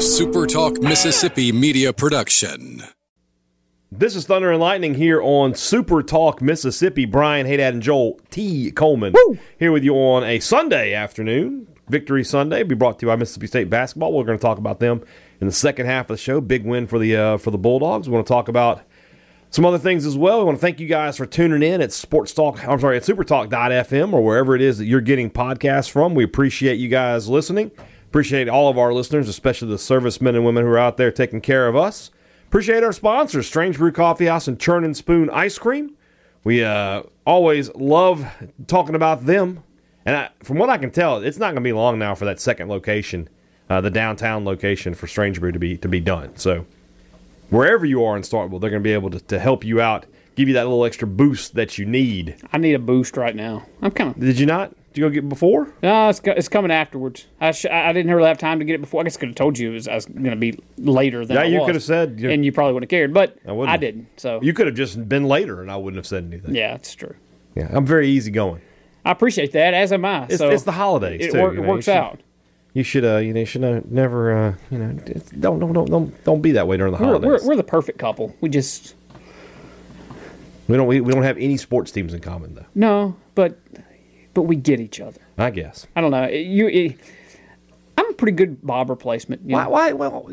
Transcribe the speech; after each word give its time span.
a 0.00 0.02
Super 0.02 0.46
Talk 0.46 0.80
Mississippi 0.80 1.52
media 1.52 1.92
production. 1.92 2.82
This 3.92 4.16
is 4.16 4.24
Thunder 4.24 4.50
and 4.50 4.58
Lightning 4.58 4.94
here 4.94 5.20
on 5.20 5.54
Super 5.54 6.02
Talk 6.02 6.40
Mississippi. 6.40 7.04
Brian 7.04 7.46
Haydad 7.46 7.68
and 7.68 7.82
Joel 7.82 8.18
T. 8.30 8.70
Coleman 8.70 9.12
here 9.58 9.70
with 9.70 9.84
you 9.84 9.94
on 9.96 10.24
a 10.24 10.40
Sunday 10.40 10.94
afternoon. 10.94 11.66
Victory 11.90 12.24
Sunday 12.24 12.62
be 12.62 12.74
brought 12.74 12.98
to 13.00 13.04
you 13.04 13.12
by 13.12 13.16
Mississippi 13.16 13.46
State 13.46 13.68
basketball. 13.68 14.14
We're 14.14 14.24
going 14.24 14.38
to 14.38 14.42
talk 14.42 14.56
about 14.56 14.80
them 14.80 15.04
in 15.38 15.46
the 15.46 15.52
second 15.52 15.84
half 15.84 16.08
of 16.08 16.16
the 16.16 16.22
show. 16.22 16.40
Big 16.40 16.64
win 16.64 16.86
for 16.86 16.98
the 16.98 17.14
uh, 17.14 17.36
for 17.36 17.50
the 17.50 17.58
Bulldogs. 17.58 18.08
We 18.08 18.14
want 18.14 18.26
to 18.26 18.32
talk 18.32 18.48
about 18.48 18.80
some 19.50 19.66
other 19.66 19.78
things 19.78 20.06
as 20.06 20.16
well. 20.16 20.38
We 20.38 20.44
want 20.46 20.56
to 20.56 20.62
thank 20.62 20.80
you 20.80 20.86
guys 20.86 21.18
for 21.18 21.26
tuning 21.26 21.62
in 21.62 21.82
at 21.82 21.92
Sports 21.92 22.32
Talk. 22.32 22.66
I'm 22.66 22.80
sorry, 22.80 22.96
at 22.96 23.02
SuperTalk.fm 23.02 24.14
or 24.14 24.24
wherever 24.24 24.56
it 24.56 24.62
is 24.62 24.78
that 24.78 24.86
you're 24.86 25.02
getting 25.02 25.28
podcasts 25.30 25.90
from. 25.90 26.14
We 26.14 26.24
appreciate 26.24 26.78
you 26.78 26.88
guys 26.88 27.28
listening. 27.28 27.70
Appreciate 28.10 28.48
all 28.48 28.68
of 28.68 28.76
our 28.76 28.92
listeners, 28.92 29.28
especially 29.28 29.68
the 29.68 29.78
servicemen 29.78 30.34
and 30.34 30.44
women 30.44 30.64
who 30.64 30.70
are 30.70 30.78
out 30.78 30.96
there 30.96 31.12
taking 31.12 31.40
care 31.40 31.68
of 31.68 31.76
us. 31.76 32.10
Appreciate 32.48 32.82
our 32.82 32.92
sponsors, 32.92 33.46
Strange 33.46 33.78
Brew 33.78 33.92
Coffee 33.92 34.26
House 34.26 34.48
and 34.48 34.58
Churn 34.58 34.82
and 34.82 34.96
Spoon 34.96 35.30
Ice 35.30 35.58
Cream. 35.58 35.92
We 36.42 36.64
uh, 36.64 37.04
always 37.24 37.72
love 37.76 38.26
talking 38.66 38.96
about 38.96 39.26
them. 39.26 39.62
And 40.04 40.16
I, 40.16 40.30
from 40.42 40.58
what 40.58 40.68
I 40.68 40.76
can 40.76 40.90
tell, 40.90 41.18
it's 41.18 41.38
not 41.38 41.52
going 41.52 41.56
to 41.56 41.60
be 41.60 41.72
long 41.72 42.00
now 42.00 42.16
for 42.16 42.24
that 42.24 42.40
second 42.40 42.68
location, 42.68 43.28
uh, 43.68 43.80
the 43.80 43.90
downtown 43.90 44.44
location 44.44 44.94
for 44.94 45.06
Strange 45.06 45.38
Brew 45.38 45.52
to 45.52 45.60
be 45.60 45.76
to 45.76 45.86
be 45.86 46.00
done. 46.00 46.36
So 46.36 46.66
wherever 47.50 47.86
you 47.86 48.04
are 48.04 48.16
in 48.16 48.24
Starkville, 48.24 48.60
they're 48.60 48.70
going 48.70 48.82
to 48.82 48.88
be 48.88 48.92
able 48.92 49.10
to, 49.10 49.20
to 49.20 49.38
help 49.38 49.64
you 49.64 49.80
out, 49.80 50.06
give 50.34 50.48
you 50.48 50.54
that 50.54 50.64
little 50.64 50.84
extra 50.84 51.06
boost 51.06 51.54
that 51.54 51.78
you 51.78 51.86
need. 51.86 52.34
I 52.52 52.58
need 52.58 52.74
a 52.74 52.80
boost 52.80 53.16
right 53.16 53.36
now. 53.36 53.66
I'm 53.80 53.92
kind 53.92 54.10
of. 54.10 54.20
Did 54.20 54.40
you 54.40 54.46
not? 54.46 54.74
Did 54.92 55.00
you 55.00 55.04
go 55.06 55.10
get 55.10 55.24
it 55.24 55.28
before? 55.28 55.72
No, 55.84 56.08
it's, 56.08 56.20
it's 56.24 56.48
coming 56.48 56.72
afterwards. 56.72 57.26
I 57.40 57.52
sh- 57.52 57.66
I 57.66 57.92
didn't 57.92 58.12
really 58.12 58.26
have 58.26 58.38
time 58.38 58.58
to 58.58 58.64
get 58.64 58.74
it 58.74 58.80
before. 58.80 59.00
I 59.00 59.04
guess 59.04 59.16
I 59.16 59.20
could 59.20 59.28
have 59.28 59.36
told 59.36 59.56
you 59.58 59.70
it 59.70 59.74
was, 59.74 59.86
I 59.88 59.94
was 59.94 60.06
going 60.06 60.24
to 60.24 60.36
be 60.36 60.58
later 60.78 61.24
than 61.24 61.36
Yeah, 61.36 61.42
I 61.42 61.46
you 61.46 61.58
was. 61.60 61.66
could 61.66 61.74
have 61.76 61.84
said. 61.84 62.18
You, 62.18 62.30
and 62.30 62.44
you 62.44 62.50
probably 62.50 62.74
wouldn't 62.74 62.90
have 62.90 62.96
cared, 62.96 63.14
but 63.14 63.36
I 63.46 63.52
I, 63.52 63.76
didn't. 63.76 64.08
So 64.16 64.40
you 64.42 64.52
could 64.52 64.66
have 64.66 64.74
just 64.74 65.08
been 65.08 65.24
later, 65.26 65.60
and 65.62 65.70
I 65.70 65.76
wouldn't 65.76 65.96
have 65.98 66.06
said 66.08 66.24
anything. 66.24 66.54
yeah, 66.56 66.74
it's 66.74 66.92
true. 66.94 67.14
Yeah, 67.54 67.68
I'm 67.70 67.86
very 67.86 68.08
easy 68.08 68.30
going. 68.32 68.62
I 69.04 69.12
appreciate 69.12 69.52
that, 69.52 69.74
as 69.74 69.92
am 69.92 70.04
I. 70.04 70.24
It's, 70.24 70.38
so 70.38 70.50
it's 70.50 70.64
the 70.64 70.72
holidays 70.72 71.20
it, 71.26 71.32
too. 71.32 71.38
wor- 71.38 71.52
you 71.54 71.60
it 71.60 71.62
know, 71.62 71.68
works 71.68 71.86
you 71.86 71.92
should- 71.92 71.98
out. 71.98 72.20
You 72.72 72.82
should, 72.84 73.04
uh, 73.04 73.16
you 73.16 73.32
know, 73.32 73.40
you 73.40 73.46
should 73.46 73.64
uh, 73.64 73.80
never, 73.88 74.32
uh, 74.32 74.54
you 74.70 74.78
know, 74.78 74.92
don't, 75.40 75.58
don't, 75.58 75.72
don't, 75.72 75.90
don't, 75.90 76.24
don't 76.24 76.40
be 76.40 76.52
that 76.52 76.68
way 76.68 76.76
during 76.76 76.92
the 76.92 76.98
We're, 77.00 77.04
holidays. 77.06 77.42
we're, 77.42 77.48
we're 77.48 77.56
the 77.56 77.64
perfect 77.64 77.98
couple. 77.98 78.32
We 78.40 78.48
just 78.48 78.94
we 80.68 80.76
don't, 80.76 80.86
we, 80.86 81.00
we 81.00 81.12
don't 81.12 81.24
have 81.24 81.36
any 81.38 81.56
sports 81.56 81.90
teams 81.90 82.14
in 82.14 82.20
common 82.20 82.54
though. 82.54 82.66
no, 82.74 83.16
but 83.34 83.58
but 84.34 84.42
we 84.42 84.56
get 84.56 84.80
each 84.80 85.00
other. 85.00 85.20
I 85.38 85.50
guess. 85.50 85.86
I 85.96 86.00
don't 86.00 86.10
know. 86.10 86.26
You, 86.28 86.68
it, 86.68 86.96
I'm 87.96 88.08
a 88.10 88.12
pretty 88.14 88.32
good 88.36 88.64
Bob 88.64 88.90
replacement. 88.90 89.42
you 89.48 89.54
Why? 89.54 89.64
know. 89.64 89.70
Why? 89.70 89.92
Well, 89.92 90.30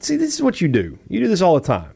see, 0.00 0.16
this 0.16 0.34
is 0.34 0.42
what 0.42 0.60
you 0.60 0.68
do. 0.68 0.98
You 1.08 1.20
do 1.20 1.28
this 1.28 1.40
all 1.42 1.54
the 1.54 1.66
time. 1.66 1.92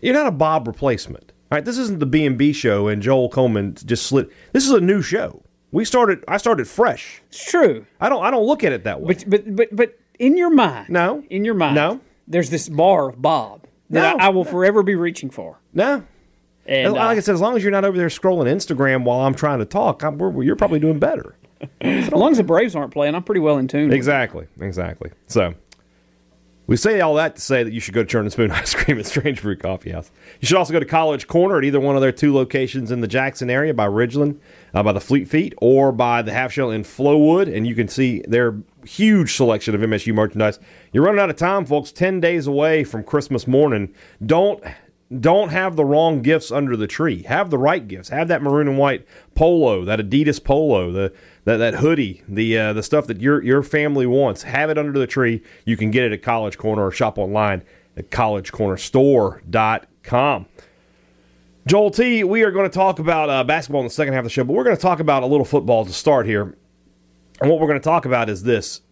You're 0.00 0.14
not 0.14 0.26
a 0.26 0.30
Bob 0.32 0.66
replacement. 0.66 1.32
All 1.50 1.56
right, 1.56 1.64
this 1.64 1.78
isn't 1.78 1.98
the 2.00 2.06
B 2.06 2.24
and 2.26 2.36
B 2.36 2.52
show, 2.52 2.88
and 2.88 3.00
Joel 3.02 3.28
Coleman 3.28 3.74
just 3.84 4.06
slid. 4.06 4.30
This 4.52 4.64
is 4.64 4.70
a 4.72 4.80
new 4.80 5.02
show. 5.02 5.42
We 5.72 5.84
started. 5.84 6.22
I 6.28 6.36
started 6.36 6.68
fresh. 6.68 7.22
It's 7.28 7.44
true. 7.50 7.86
I 8.00 8.08
don't. 8.08 8.22
I 8.24 8.30
don't 8.30 8.44
look 8.46 8.64
at 8.64 8.72
it 8.72 8.84
that 8.84 9.00
way. 9.00 9.14
But 9.14 9.30
but 9.30 9.56
but 9.56 9.68
but 9.76 9.98
in 10.18 10.36
your 10.36 10.50
mind, 10.50 10.88
No. 10.90 11.24
in 11.30 11.44
your 11.44 11.54
mind, 11.54 11.74
No. 11.74 12.00
there's 12.28 12.50
this 12.50 12.68
bar 12.68 13.08
of 13.08 13.20
Bob 13.20 13.66
that 13.90 14.16
No. 14.16 14.22
I, 14.22 14.26
I 14.26 14.28
will 14.30 14.44
forever 14.44 14.82
be 14.82 14.94
reaching 14.94 15.30
for. 15.30 15.58
no. 15.72 16.04
And 16.66 16.94
like 16.94 17.02
I 17.02 17.18
uh, 17.18 17.20
said, 17.20 17.34
as 17.34 17.40
long 17.40 17.56
as 17.56 17.62
you're 17.62 17.72
not 17.72 17.84
over 17.84 17.96
there 17.96 18.08
scrolling 18.08 18.46
Instagram 18.46 19.04
while 19.04 19.20
I'm 19.20 19.34
trying 19.34 19.58
to 19.58 19.66
talk, 19.66 20.02
I'm, 20.02 20.18
we're, 20.18 20.42
you're 20.42 20.56
probably 20.56 20.78
doing 20.78 20.98
better. 20.98 21.34
as 21.80 22.10
long 22.10 22.32
as 22.32 22.38
the 22.38 22.44
Braves 22.44 22.74
aren't 22.74 22.92
playing, 22.92 23.14
I'm 23.14 23.22
pretty 23.22 23.40
well 23.40 23.58
in 23.58 23.68
tune. 23.68 23.92
Exactly. 23.92 24.46
Exactly. 24.60 25.10
So 25.26 25.54
we 26.66 26.76
say 26.78 27.00
all 27.00 27.14
that 27.16 27.36
to 27.36 27.42
say 27.42 27.62
that 27.62 27.72
you 27.72 27.80
should 27.80 27.92
go 27.92 28.02
to 28.02 28.08
Churn 28.08 28.22
and 28.22 28.32
Spoon 28.32 28.50
Ice 28.52 28.74
Cream 28.74 28.98
at 28.98 29.06
Strange 29.06 29.42
Brew 29.42 29.56
Coffee 29.56 29.90
House. 29.90 30.10
You 30.40 30.46
should 30.46 30.56
also 30.56 30.72
go 30.72 30.80
to 30.80 30.86
College 30.86 31.26
Corner 31.26 31.58
at 31.58 31.64
either 31.64 31.80
one 31.80 31.96
of 31.96 32.02
their 32.02 32.12
two 32.12 32.34
locations 32.34 32.90
in 32.90 33.00
the 33.00 33.08
Jackson 33.08 33.50
area 33.50 33.74
by 33.74 33.86
Ridgeland, 33.86 34.38
uh, 34.72 34.82
by 34.82 34.92
the 34.92 35.00
Fleet 35.00 35.28
Feet, 35.28 35.54
or 35.58 35.92
by 35.92 36.22
the 36.22 36.32
Half 36.32 36.52
Shell 36.52 36.70
in 36.70 36.82
Flowwood, 36.82 37.54
and 37.54 37.66
you 37.66 37.74
can 37.74 37.88
see 37.88 38.22
their 38.26 38.56
huge 38.86 39.34
selection 39.34 39.74
of 39.74 39.80
MSU 39.82 40.14
merchandise. 40.14 40.58
You're 40.92 41.04
running 41.04 41.20
out 41.20 41.30
of 41.30 41.36
time, 41.36 41.66
folks. 41.66 41.92
Ten 41.92 42.20
days 42.20 42.46
away 42.46 42.84
from 42.84 43.04
Christmas 43.04 43.46
morning. 43.46 43.94
Don't 44.24 44.62
don't 45.20 45.50
have 45.50 45.76
the 45.76 45.84
wrong 45.84 46.22
gifts 46.22 46.50
under 46.50 46.74
the 46.76 46.86
tree. 46.86 47.24
Have 47.24 47.50
the 47.50 47.58
right 47.58 47.86
gifts. 47.86 48.08
Have 48.08 48.28
that 48.28 48.40
maroon 48.42 48.68
and 48.68 48.78
white 48.78 49.06
polo, 49.34 49.84
that 49.84 49.98
Adidas 49.98 50.42
polo, 50.42 50.90
the 50.90 51.12
that, 51.44 51.58
that 51.58 51.74
hoodie, 51.74 52.22
the 52.28 52.58
uh, 52.58 52.72
the 52.72 52.82
stuff 52.82 53.06
that 53.06 53.20
your 53.20 53.42
your 53.42 53.62
family 53.62 54.06
wants. 54.06 54.44
Have 54.44 54.70
it 54.70 54.78
under 54.78 54.98
the 54.98 55.06
tree. 55.06 55.42
You 55.64 55.76
can 55.76 55.90
get 55.90 56.04
it 56.04 56.12
at 56.12 56.22
College 56.22 56.56
Corner 56.58 56.86
or 56.86 56.90
shop 56.90 57.18
online 57.18 57.62
at 57.96 58.10
collegecornerstore.com. 58.10 60.46
Joel 61.66 61.90
T, 61.90 62.24
we 62.24 62.42
are 62.42 62.50
going 62.50 62.68
to 62.68 62.74
talk 62.74 62.98
about 62.98 63.30
uh, 63.30 63.42
basketball 63.42 63.80
in 63.80 63.86
the 63.86 63.92
second 63.92 64.12
half 64.12 64.20
of 64.20 64.24
the 64.24 64.30
show, 64.30 64.44
but 64.44 64.52
we're 64.52 64.64
going 64.64 64.76
to 64.76 64.82
talk 64.82 65.00
about 65.00 65.22
a 65.22 65.26
little 65.26 65.46
football 65.46 65.86
to 65.86 65.92
start 65.92 66.26
here. 66.26 66.54
And 67.40 67.50
what 67.50 67.58
we're 67.58 67.66
going 67.66 67.80
to 67.80 67.84
talk 67.84 68.04
about 68.04 68.28
is 68.28 68.42
this. 68.42 68.82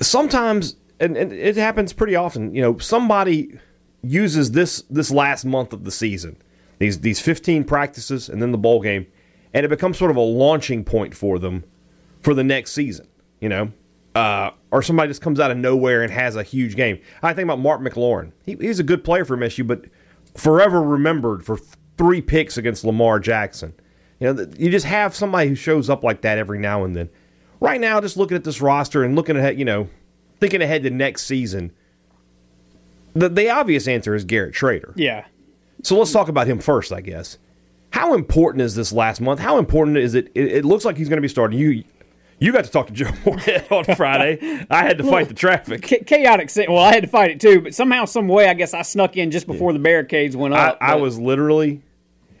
Sometimes, 0.00 0.76
and, 1.00 1.16
and 1.16 1.32
it 1.32 1.56
happens 1.56 1.92
pretty 1.92 2.14
often, 2.14 2.54
you 2.54 2.62
know, 2.62 2.78
somebody 2.78 3.58
uses 4.02 4.52
this 4.52 4.82
this 4.90 5.10
last 5.10 5.44
month 5.44 5.72
of 5.72 5.84
the 5.84 5.90
season, 5.90 6.36
these 6.78 7.00
these 7.00 7.20
15 7.20 7.64
practices 7.64 8.28
and 8.28 8.40
then 8.40 8.52
the 8.52 8.58
bowl 8.58 8.80
game, 8.80 9.06
and 9.52 9.64
it 9.64 9.68
becomes 9.68 9.98
sort 9.98 10.10
of 10.10 10.16
a 10.16 10.20
launching 10.20 10.84
point 10.84 11.14
for 11.14 11.38
them 11.38 11.64
for 12.20 12.34
the 12.34 12.44
next 12.44 12.72
season. 12.72 13.06
You 13.40 13.48
know, 13.48 13.72
uh, 14.14 14.50
or 14.70 14.82
somebody 14.82 15.08
just 15.08 15.22
comes 15.22 15.40
out 15.40 15.50
of 15.50 15.56
nowhere 15.56 16.02
and 16.02 16.12
has 16.12 16.36
a 16.36 16.42
huge 16.42 16.76
game. 16.76 17.00
I 17.22 17.32
think 17.32 17.44
about 17.44 17.58
Mark 17.58 17.80
McLaurin. 17.80 18.32
He, 18.44 18.56
he's 18.60 18.78
a 18.78 18.84
good 18.84 19.04
player 19.04 19.24
for 19.24 19.36
MSU, 19.36 19.66
but 19.66 19.86
forever 20.36 20.82
remembered 20.82 21.44
for 21.44 21.56
th- 21.56 21.70
three 21.96 22.20
picks 22.20 22.56
against 22.56 22.84
Lamar 22.84 23.20
Jackson. 23.20 23.74
You 24.18 24.32
know, 24.32 24.46
you 24.58 24.70
just 24.70 24.86
have 24.86 25.14
somebody 25.14 25.48
who 25.48 25.54
shows 25.54 25.88
up 25.88 26.04
like 26.04 26.22
that 26.22 26.38
every 26.38 26.58
now 26.58 26.84
and 26.84 26.94
then. 26.94 27.08
Right 27.60 27.80
now, 27.80 28.00
just 28.00 28.16
looking 28.16 28.36
at 28.36 28.44
this 28.44 28.60
roster 28.60 29.02
and 29.04 29.14
looking 29.14 29.36
ahead, 29.36 29.58
you 29.58 29.64
know, 29.64 29.88
thinking 30.40 30.62
ahead 30.62 30.82
to 30.82 30.90
next 30.90 31.24
season. 31.24 31.72
The 33.14 33.28
the 33.28 33.50
obvious 33.50 33.88
answer 33.88 34.14
is 34.14 34.24
Garrett 34.24 34.54
Shrader. 34.54 34.92
Yeah. 34.96 35.26
So 35.82 35.98
let's 35.98 36.12
talk 36.12 36.28
about 36.28 36.46
him 36.46 36.58
first, 36.58 36.92
I 36.92 37.00
guess. 37.00 37.38
How 37.90 38.14
important 38.14 38.62
is 38.62 38.74
this 38.74 38.92
last 38.92 39.20
month? 39.20 39.40
How 39.40 39.58
important 39.58 39.96
is 39.96 40.14
it? 40.14 40.30
It, 40.34 40.52
it 40.52 40.64
looks 40.64 40.84
like 40.84 40.96
he's 40.96 41.08
going 41.08 41.16
to 41.16 41.22
be 41.22 41.28
starting. 41.28 41.58
You 41.58 41.84
you 42.38 42.52
got 42.52 42.64
to 42.64 42.70
talk 42.70 42.86
to 42.86 42.92
Joe 42.92 43.10
Moorhead 43.26 43.66
on 43.70 43.84
Friday. 43.96 44.66
I 44.70 44.82
had 44.82 44.98
to 44.98 45.04
fight 45.04 45.28
the 45.28 45.34
traffic. 45.34 45.84
Cha- 45.86 46.04
chaotic. 46.06 46.50
Well, 46.68 46.78
I 46.78 46.92
had 46.94 47.02
to 47.02 47.08
fight 47.08 47.30
it 47.30 47.40
too, 47.40 47.60
but 47.60 47.74
somehow, 47.74 48.06
some 48.06 48.28
way, 48.28 48.48
I 48.48 48.54
guess 48.54 48.72
I 48.72 48.82
snuck 48.82 49.16
in 49.16 49.30
just 49.30 49.46
before 49.46 49.72
the 49.72 49.78
barricades 49.78 50.36
went 50.36 50.54
up. 50.54 50.78
I 50.80 50.92
but- 50.94 51.00
was 51.02 51.18
literally, 51.18 51.82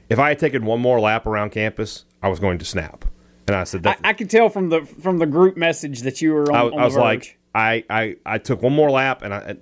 if 0.08 0.18
I 0.18 0.30
had 0.30 0.38
taken 0.38 0.64
one 0.64 0.80
more 0.80 1.00
lap 1.00 1.26
around 1.26 1.50
campus, 1.50 2.04
I 2.22 2.28
was 2.28 2.38
going 2.40 2.58
to 2.58 2.64
snap. 2.64 3.04
And 3.46 3.56
I 3.56 3.64
said, 3.64 3.86
I, 3.86 3.90
that, 3.90 4.00
I 4.04 4.12
could 4.12 4.30
tell 4.30 4.48
from 4.48 4.68
the 4.68 4.82
from 4.86 5.18
the 5.18 5.26
group 5.26 5.56
message 5.56 6.02
that 6.02 6.22
you 6.22 6.32
were 6.32 6.50
on, 6.52 6.56
I, 6.56 6.60
on 6.60 6.78
I 6.78 6.84
was 6.84 6.94
verge. 6.94 7.02
like, 7.02 7.38
I, 7.54 7.84
I, 7.90 8.16
I 8.24 8.38
took 8.38 8.62
one 8.62 8.72
more 8.72 8.90
lap, 8.90 9.22
and 9.22 9.34
I, 9.34 9.56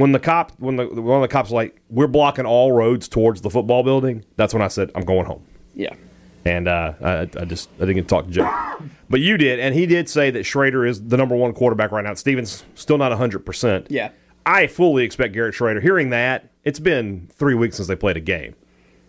when 0.00 0.12
the 0.12 0.18
cop, 0.18 0.52
when 0.58 0.76
the 0.76 0.86
one 0.86 1.16
of 1.16 1.22
the 1.22 1.28
cops 1.32 1.50
like, 1.50 1.80
we're 1.90 2.06
blocking 2.06 2.46
all 2.46 2.72
roads 2.72 3.08
towards 3.08 3.40
the 3.42 3.50
football 3.50 3.82
building. 3.82 4.24
That's 4.36 4.54
when 4.54 4.62
I 4.62 4.68
said, 4.68 4.90
I'm 4.94 5.04
going 5.04 5.26
home. 5.26 5.44
yeah. 5.74 5.94
And 6.46 6.68
uh, 6.68 6.94
I, 7.02 7.20
I 7.38 7.44
just 7.44 7.68
I 7.76 7.80
didn't 7.80 7.96
get 7.96 8.02
to 8.02 8.08
talk 8.08 8.24
to 8.24 8.30
Joe, 8.30 8.50
but 9.10 9.20
you 9.20 9.36
did, 9.36 9.60
and 9.60 9.74
he 9.74 9.84
did 9.84 10.08
say 10.08 10.30
that 10.30 10.40
Shrader 10.46 10.88
is 10.88 11.06
the 11.08 11.18
number 11.18 11.36
one 11.36 11.52
quarterback 11.52 11.92
right 11.92 12.02
now. 12.02 12.14
Stevens 12.14 12.64
still 12.74 12.96
not 12.96 13.12
hundred 13.12 13.44
percent. 13.44 13.88
Yeah. 13.90 14.10
I 14.46 14.66
fully 14.66 15.04
expect 15.04 15.34
Garrett 15.34 15.54
Shrader. 15.54 15.82
Hearing 15.82 16.08
that, 16.10 16.50
it's 16.64 16.78
been 16.78 17.28
three 17.34 17.54
weeks 17.54 17.76
since 17.76 17.88
they 17.88 17.94
played 17.94 18.16
a 18.16 18.20
game. 18.20 18.54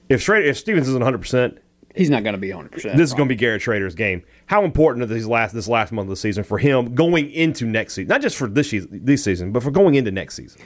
If 0.09 0.19
Shrader, 0.19 0.43
if 0.43 0.57
Stevens 0.57 0.89
isn't 0.89 1.01
hundred 1.01 1.19
percent, 1.19 1.57
He's 1.95 2.09
not 2.09 2.23
going 2.23 2.33
to 2.33 2.39
be 2.39 2.49
100. 2.51 2.71
percent 2.71 2.97
this 2.97 3.09
is 3.09 3.13
going 3.13 3.27
to 3.29 3.33
be 3.33 3.37
Garrett 3.37 3.61
Shrader's 3.61 3.95
game. 3.95 4.23
How 4.47 4.65
important 4.65 5.03
is 5.05 5.09
these 5.09 5.25
last 5.27 5.53
this 5.53 5.69
last 5.69 5.93
month 5.93 6.07
of 6.07 6.09
the 6.09 6.15
season 6.17 6.43
for 6.43 6.57
him 6.57 6.95
going 6.95 7.31
into 7.31 7.65
next 7.65 7.93
season? 7.93 8.09
Not 8.09 8.21
just 8.21 8.35
for 8.35 8.47
this 8.47 8.69
season, 8.69 9.05
this 9.05 9.23
season, 9.23 9.53
but 9.53 9.63
for 9.63 9.71
going 9.71 9.95
into 9.95 10.11
next 10.11 10.35
season. 10.35 10.61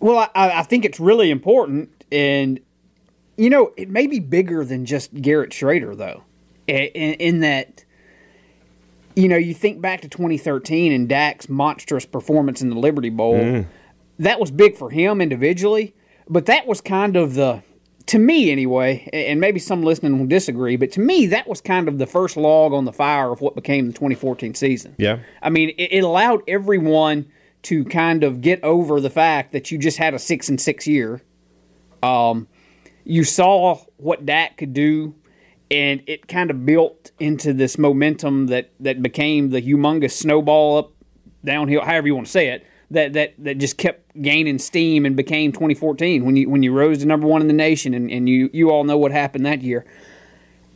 Well, 0.00 0.30
I, 0.34 0.50
I 0.50 0.62
think 0.62 0.84
it's 0.84 1.00
really 1.00 1.30
important, 1.30 2.04
and 2.12 2.60
you 3.36 3.50
know, 3.50 3.72
it 3.76 3.88
may 3.88 4.06
be 4.06 4.18
bigger 4.18 4.64
than 4.64 4.84
just 4.84 5.14
Garrett 5.14 5.50
Shrader, 5.50 5.96
though, 5.96 6.24
in, 6.66 7.14
in 7.14 7.40
that. 7.40 7.84
You 9.14 9.26
know, 9.26 9.36
you 9.36 9.52
think 9.52 9.80
back 9.80 10.02
to 10.02 10.08
2013 10.08 10.92
and 10.92 11.08
Dak's 11.08 11.48
monstrous 11.48 12.06
performance 12.06 12.62
in 12.62 12.70
the 12.70 12.76
Liberty 12.76 13.10
Bowl. 13.10 13.34
Mm. 13.34 13.66
That 14.20 14.38
was 14.38 14.52
big 14.52 14.76
for 14.76 14.90
him 14.90 15.20
individually, 15.20 15.92
but 16.28 16.46
that 16.46 16.68
was 16.68 16.80
kind 16.80 17.16
of 17.16 17.34
the, 17.34 17.64
to 18.06 18.18
me 18.20 18.52
anyway, 18.52 19.08
and 19.12 19.40
maybe 19.40 19.58
some 19.58 19.82
listening 19.82 20.20
will 20.20 20.26
disagree, 20.26 20.76
but 20.76 20.92
to 20.92 21.00
me, 21.00 21.26
that 21.26 21.48
was 21.48 21.60
kind 21.60 21.88
of 21.88 21.98
the 21.98 22.06
first 22.06 22.36
log 22.36 22.72
on 22.72 22.84
the 22.84 22.92
fire 22.92 23.32
of 23.32 23.40
what 23.40 23.56
became 23.56 23.88
the 23.88 23.92
2014 23.92 24.54
season. 24.54 24.94
Yeah. 24.98 25.18
I 25.42 25.50
mean, 25.50 25.70
it, 25.70 25.92
it 25.94 26.04
allowed 26.04 26.42
everyone 26.46 27.26
to 27.62 27.84
kind 27.84 28.24
of 28.24 28.40
get 28.40 28.62
over 28.62 29.00
the 29.00 29.10
fact 29.10 29.52
that 29.52 29.70
you 29.70 29.78
just 29.78 29.98
had 29.98 30.14
a 30.14 30.18
six 30.18 30.48
and 30.48 30.60
six 30.60 30.86
year. 30.86 31.22
Um, 32.02 32.48
you 33.04 33.24
saw 33.24 33.82
what 33.96 34.26
Dak 34.26 34.58
could 34.58 34.72
do, 34.72 35.14
and 35.70 36.02
it 36.06 36.28
kind 36.28 36.50
of 36.50 36.64
built 36.64 37.10
into 37.18 37.52
this 37.52 37.78
momentum 37.78 38.46
that 38.46 38.70
that 38.80 39.02
became 39.02 39.50
the 39.50 39.60
humongous 39.60 40.12
snowball 40.12 40.78
up 40.78 40.92
downhill, 41.44 41.82
however 41.82 42.06
you 42.06 42.14
want 42.14 42.26
to 42.26 42.32
say 42.32 42.48
it, 42.48 42.66
that 42.90 43.12
that 43.14 43.34
that 43.38 43.58
just 43.58 43.78
kept 43.78 44.20
gaining 44.20 44.58
steam 44.58 45.04
and 45.04 45.16
became 45.16 45.52
2014 45.52 46.24
when 46.24 46.36
you 46.36 46.48
when 46.48 46.62
you 46.62 46.72
rose 46.72 46.98
to 46.98 47.06
number 47.06 47.26
one 47.26 47.40
in 47.40 47.48
the 47.48 47.54
nation, 47.54 47.94
and, 47.94 48.10
and 48.10 48.28
you 48.28 48.50
you 48.52 48.70
all 48.70 48.84
know 48.84 48.98
what 48.98 49.12
happened 49.12 49.44
that 49.46 49.62
year. 49.62 49.84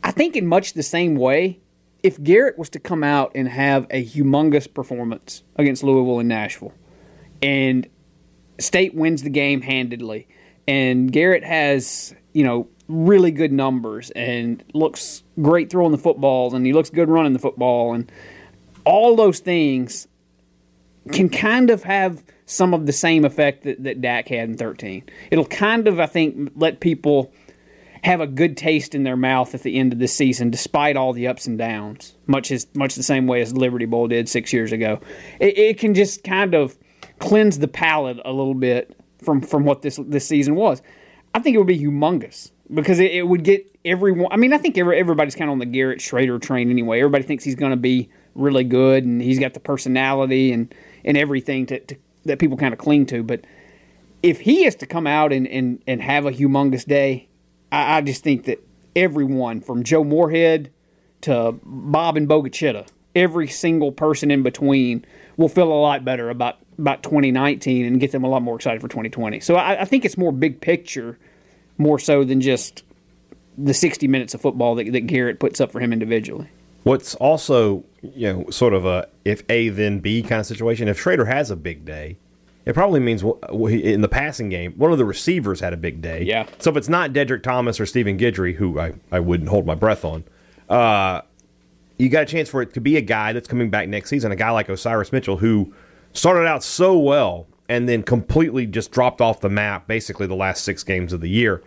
I 0.03 0.11
think 0.11 0.35
in 0.35 0.45
much 0.45 0.73
the 0.73 0.83
same 0.83 1.15
way, 1.15 1.59
if 2.03 2.21
Garrett 2.21 2.57
was 2.59 2.69
to 2.71 2.79
come 2.79 3.03
out 3.03 3.31
and 3.33 3.47
have 3.47 3.87
a 3.89 4.05
humongous 4.05 4.71
performance 4.71 5.43
against 5.55 5.83
Louisville 5.83 6.19
and 6.19 6.29
Nashville, 6.29 6.73
and 7.41 7.87
State 8.59 8.93
wins 8.93 9.23
the 9.23 9.29
game 9.29 9.61
handedly, 9.61 10.27
and 10.67 11.11
Garrett 11.11 11.43
has 11.43 12.13
you 12.33 12.43
know 12.43 12.67
really 12.89 13.31
good 13.31 13.51
numbers 13.51 14.11
and 14.11 14.63
looks 14.73 15.23
great 15.41 15.69
throwing 15.69 15.93
the 15.93 15.97
football, 15.97 16.53
and 16.53 16.65
he 16.65 16.73
looks 16.73 16.89
good 16.89 17.09
running 17.09 17.33
the 17.33 17.39
football, 17.39 17.93
and 17.93 18.11
all 18.85 19.15
those 19.15 19.39
things 19.39 20.07
can 21.11 21.29
kind 21.29 21.69
of 21.69 21.83
have 21.83 22.23
some 22.45 22.73
of 22.73 22.85
the 22.85 22.93
same 22.93 23.25
effect 23.25 23.63
that, 23.63 23.83
that 23.83 24.01
Dak 24.01 24.27
had 24.27 24.49
in 24.49 24.57
13. 24.57 25.03
It'll 25.31 25.45
kind 25.45 25.87
of, 25.87 25.99
I 25.99 26.05
think, 26.05 26.51
let 26.55 26.79
people 26.79 27.33
have 28.03 28.19
a 28.19 28.27
good 28.27 28.57
taste 28.57 28.93
in 28.93 29.03
their 29.03 29.15
mouth 29.15 29.55
at 29.55 29.63
the 29.63 29.79
end 29.79 29.93
of 29.93 29.99
the 29.99 30.07
season, 30.07 30.49
despite 30.49 30.97
all 30.97 31.13
the 31.13 31.27
ups 31.27 31.47
and 31.47 31.57
downs, 31.57 32.15
much 32.27 32.51
as 32.51 32.67
much 32.75 32.95
the 32.95 33.03
same 33.03 33.27
way 33.27 33.41
as 33.41 33.55
Liberty 33.55 33.85
Bowl 33.85 34.07
did 34.07 34.27
six 34.27 34.51
years 34.51 34.71
ago. 34.71 34.99
It, 35.39 35.57
it 35.57 35.79
can 35.79 35.93
just 35.93 36.23
kind 36.23 36.53
of 36.53 36.77
cleanse 37.19 37.59
the 37.59 37.67
palate 37.67 38.19
a 38.25 38.31
little 38.31 38.55
bit 38.55 38.99
from 39.23 39.41
from 39.41 39.63
what 39.63 39.81
this 39.81 39.99
this 40.05 40.27
season 40.27 40.55
was. 40.55 40.81
I 41.33 41.39
think 41.39 41.55
it 41.55 41.57
would 41.59 41.67
be 41.67 41.79
humongous 41.79 42.51
because 42.73 42.99
it, 42.99 43.11
it 43.11 43.27
would 43.27 43.43
get 43.43 43.73
everyone. 43.85 44.27
I 44.31 44.37
mean, 44.37 44.53
I 44.53 44.57
think 44.57 44.77
every, 44.77 44.99
everybody's 44.99 45.35
kind 45.35 45.49
of 45.49 45.53
on 45.53 45.59
the 45.59 45.65
Garrett 45.65 45.99
Shrader 45.99 46.41
train 46.41 46.69
anyway. 46.69 46.99
Everybody 46.99 47.23
thinks 47.23 47.43
he's 47.43 47.55
going 47.55 47.71
to 47.71 47.77
be 47.77 48.09
really 48.35 48.65
good, 48.65 49.05
and 49.05 49.21
he's 49.21 49.39
got 49.39 49.53
the 49.53 49.61
personality 49.61 50.51
and 50.51 50.73
and 51.05 51.17
everything 51.17 51.65
to, 51.67 51.79
to 51.79 51.95
that 52.25 52.39
people 52.39 52.57
kind 52.57 52.73
of 52.73 52.79
cling 52.79 53.05
to. 53.07 53.23
But 53.23 53.45
if 54.21 54.41
he 54.41 54.65
is 54.65 54.75
to 54.75 54.85
come 54.85 55.07
out 55.07 55.31
and 55.31 55.47
and, 55.47 55.81
and 55.87 56.01
have 56.01 56.25
a 56.25 56.31
humongous 56.31 56.85
day, 56.85 57.29
I, 57.73 57.97
I 57.97 58.01
just 58.01 58.23
think 58.23 58.45
that 58.45 58.65
everyone 58.95 59.59
from 59.59 59.83
Joe 59.83 60.03
Moorhead 60.03 60.71
to 61.21 61.59
Bob 61.63 62.15
and 62.15 62.29
Bogachita, 62.29 62.87
every 63.15 63.47
single 63.47 63.91
person 63.91 64.31
in 64.31 64.43
between 64.43 65.03
will 65.35 65.49
feel 65.49 65.71
a 65.71 65.81
lot 65.81 66.05
better 66.05 66.29
about 66.29 66.59
about 66.77 67.03
2019 67.03 67.85
and 67.85 67.99
get 67.99 68.11
them 68.11 68.23
a 68.23 68.27
lot 68.27 68.41
more 68.41 68.55
excited 68.55 68.81
for 68.81 68.87
2020. 68.87 69.39
So 69.41 69.55
I, 69.55 69.81
I 69.81 69.85
think 69.85 70.05
it's 70.05 70.17
more 70.17 70.31
big 70.31 70.59
picture, 70.59 71.19
more 71.77 71.99
so 71.99 72.23
than 72.23 72.41
just 72.41 72.83
the 73.57 73.75
60 73.75 74.07
minutes 74.07 74.33
of 74.33 74.41
football 74.41 74.73
that, 74.75 74.91
that 74.91 75.05
Garrett 75.05 75.39
puts 75.39 75.61
up 75.61 75.71
for 75.71 75.79
him 75.79 75.93
individually. 75.93 76.49
What's 76.81 77.13
also, 77.15 77.83
you 78.01 78.33
know, 78.33 78.49
sort 78.49 78.73
of 78.73 78.85
a 78.85 79.07
if 79.23 79.43
A 79.49 79.69
then 79.69 79.99
B 79.99 80.21
kind 80.21 80.39
of 80.39 80.45
situation. 80.45 80.87
If 80.87 81.01
Shrader 81.01 81.27
has 81.27 81.51
a 81.51 81.55
big 81.55 81.85
day, 81.85 82.17
it 82.65 82.73
probably 82.73 82.99
means 82.99 83.23
in 83.23 84.01
the 84.01 84.07
passing 84.07 84.49
game, 84.49 84.73
one 84.73 84.91
of 84.91 84.97
the 84.97 85.05
receivers 85.05 85.59
had 85.59 85.73
a 85.73 85.77
big 85.77 86.01
day. 86.01 86.23
Yeah. 86.23 86.47
So 86.59 86.71
if 86.71 86.77
it's 86.77 86.89
not 86.89 87.11
Deddrick 87.11 87.43
Thomas 87.43 87.79
or 87.79 87.85
Stephen 87.85 88.17
Guidry, 88.17 88.55
who 88.55 88.79
I, 88.79 88.93
I 89.11 89.19
wouldn't 89.19 89.49
hold 89.49 89.65
my 89.65 89.75
breath 89.75 90.05
on, 90.05 90.23
uh, 90.69 91.21
you 91.97 92.09
got 92.09 92.23
a 92.23 92.25
chance 92.25 92.49
for 92.49 92.61
it 92.61 92.73
to 92.73 92.81
be 92.81 92.97
a 92.97 93.01
guy 93.01 93.33
that's 93.33 93.47
coming 93.47 93.69
back 93.69 93.87
next 93.89 94.09
season, 94.09 94.31
a 94.31 94.35
guy 94.35 94.49
like 94.51 94.69
Osiris 94.69 95.11
Mitchell, 95.11 95.37
who 95.37 95.73
started 96.13 96.47
out 96.47 96.63
so 96.63 96.97
well 96.97 97.47
and 97.69 97.87
then 97.87 98.03
completely 98.03 98.65
just 98.65 98.91
dropped 98.91 99.21
off 99.21 99.41
the 99.41 99.49
map 99.49 99.87
basically 99.87 100.27
the 100.27 100.35
last 100.35 100.63
six 100.63 100.83
games 100.83 101.13
of 101.13 101.21
the 101.21 101.29
year. 101.29 101.61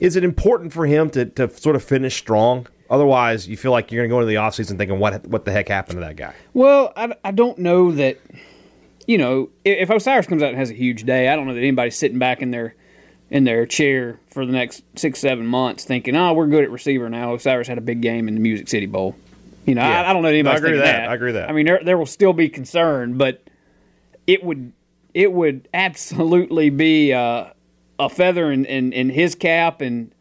Is 0.00 0.16
it 0.16 0.24
important 0.24 0.72
for 0.72 0.86
him 0.86 1.10
to, 1.10 1.26
to 1.26 1.48
sort 1.56 1.76
of 1.76 1.84
finish 1.84 2.16
strong? 2.16 2.66
Otherwise, 2.90 3.48
you 3.48 3.56
feel 3.56 3.70
like 3.70 3.90
you're 3.90 4.00
going 4.00 4.10
to 4.10 4.14
go 4.14 4.20
into 4.20 4.26
the 4.26 4.34
offseason 4.34 4.76
thinking, 4.76 4.98
what, 4.98 5.26
what 5.26 5.44
the 5.44 5.52
heck 5.52 5.68
happened 5.68 5.96
to 5.96 6.00
that 6.00 6.16
guy? 6.16 6.34
Well, 6.52 6.92
I, 6.96 7.14
I 7.24 7.30
don't 7.30 7.58
know 7.58 7.92
that, 7.92 8.18
you 9.06 9.18
know, 9.18 9.50
if 9.64 9.90
Osiris 9.90 10.26
comes 10.26 10.42
out 10.42 10.50
and 10.50 10.58
has 10.58 10.70
a 10.70 10.74
huge 10.74 11.04
day, 11.04 11.28
I 11.28 11.36
don't 11.36 11.46
know 11.46 11.54
that 11.54 11.60
anybody's 11.60 11.96
sitting 11.96 12.18
back 12.18 12.42
in 12.42 12.50
their 12.50 12.74
in 13.30 13.44
their 13.44 13.66
chair 13.66 14.20
for 14.28 14.44
the 14.46 14.52
next 14.52 14.84
six, 14.96 15.18
seven 15.18 15.46
months 15.46 15.84
thinking, 15.84 16.14
oh, 16.14 16.34
we're 16.34 16.46
good 16.46 16.62
at 16.62 16.70
receiver 16.70 17.08
now. 17.08 17.34
Osiris 17.34 17.66
had 17.66 17.78
a 17.78 17.82
big 17.82 18.00
game 18.00 18.28
in 18.28 18.34
the 18.34 18.40
Music 18.40 18.68
City 18.68 18.86
Bowl. 18.86 19.16
You 19.66 19.74
know, 19.74 19.82
yeah. 19.82 20.02
I, 20.02 20.10
I, 20.10 20.12
don't 20.12 20.22
know 20.22 20.28
that 20.28 20.34
anybody's 20.34 20.60
no, 20.60 20.66
I 20.66 20.70
agree 20.70 20.78
that. 20.78 20.84
that. 20.84 21.08
I 21.08 21.14
agree 21.14 21.32
that. 21.32 21.48
I 21.48 21.52
mean, 21.52 21.66
there, 21.66 21.80
there 21.82 21.98
will 21.98 22.06
still 22.06 22.34
be 22.34 22.48
concern, 22.48 23.16
but 23.16 23.42
it 24.26 24.44
would 24.44 24.72
it 25.14 25.32
would 25.32 25.68
absolutely 25.74 26.70
be 26.70 27.12
uh, 27.12 27.46
a 27.98 28.08
feather 28.08 28.50
in, 28.50 28.64
in, 28.64 28.92
in 28.92 29.10
his 29.10 29.34
cap 29.34 29.80
and 29.80 30.12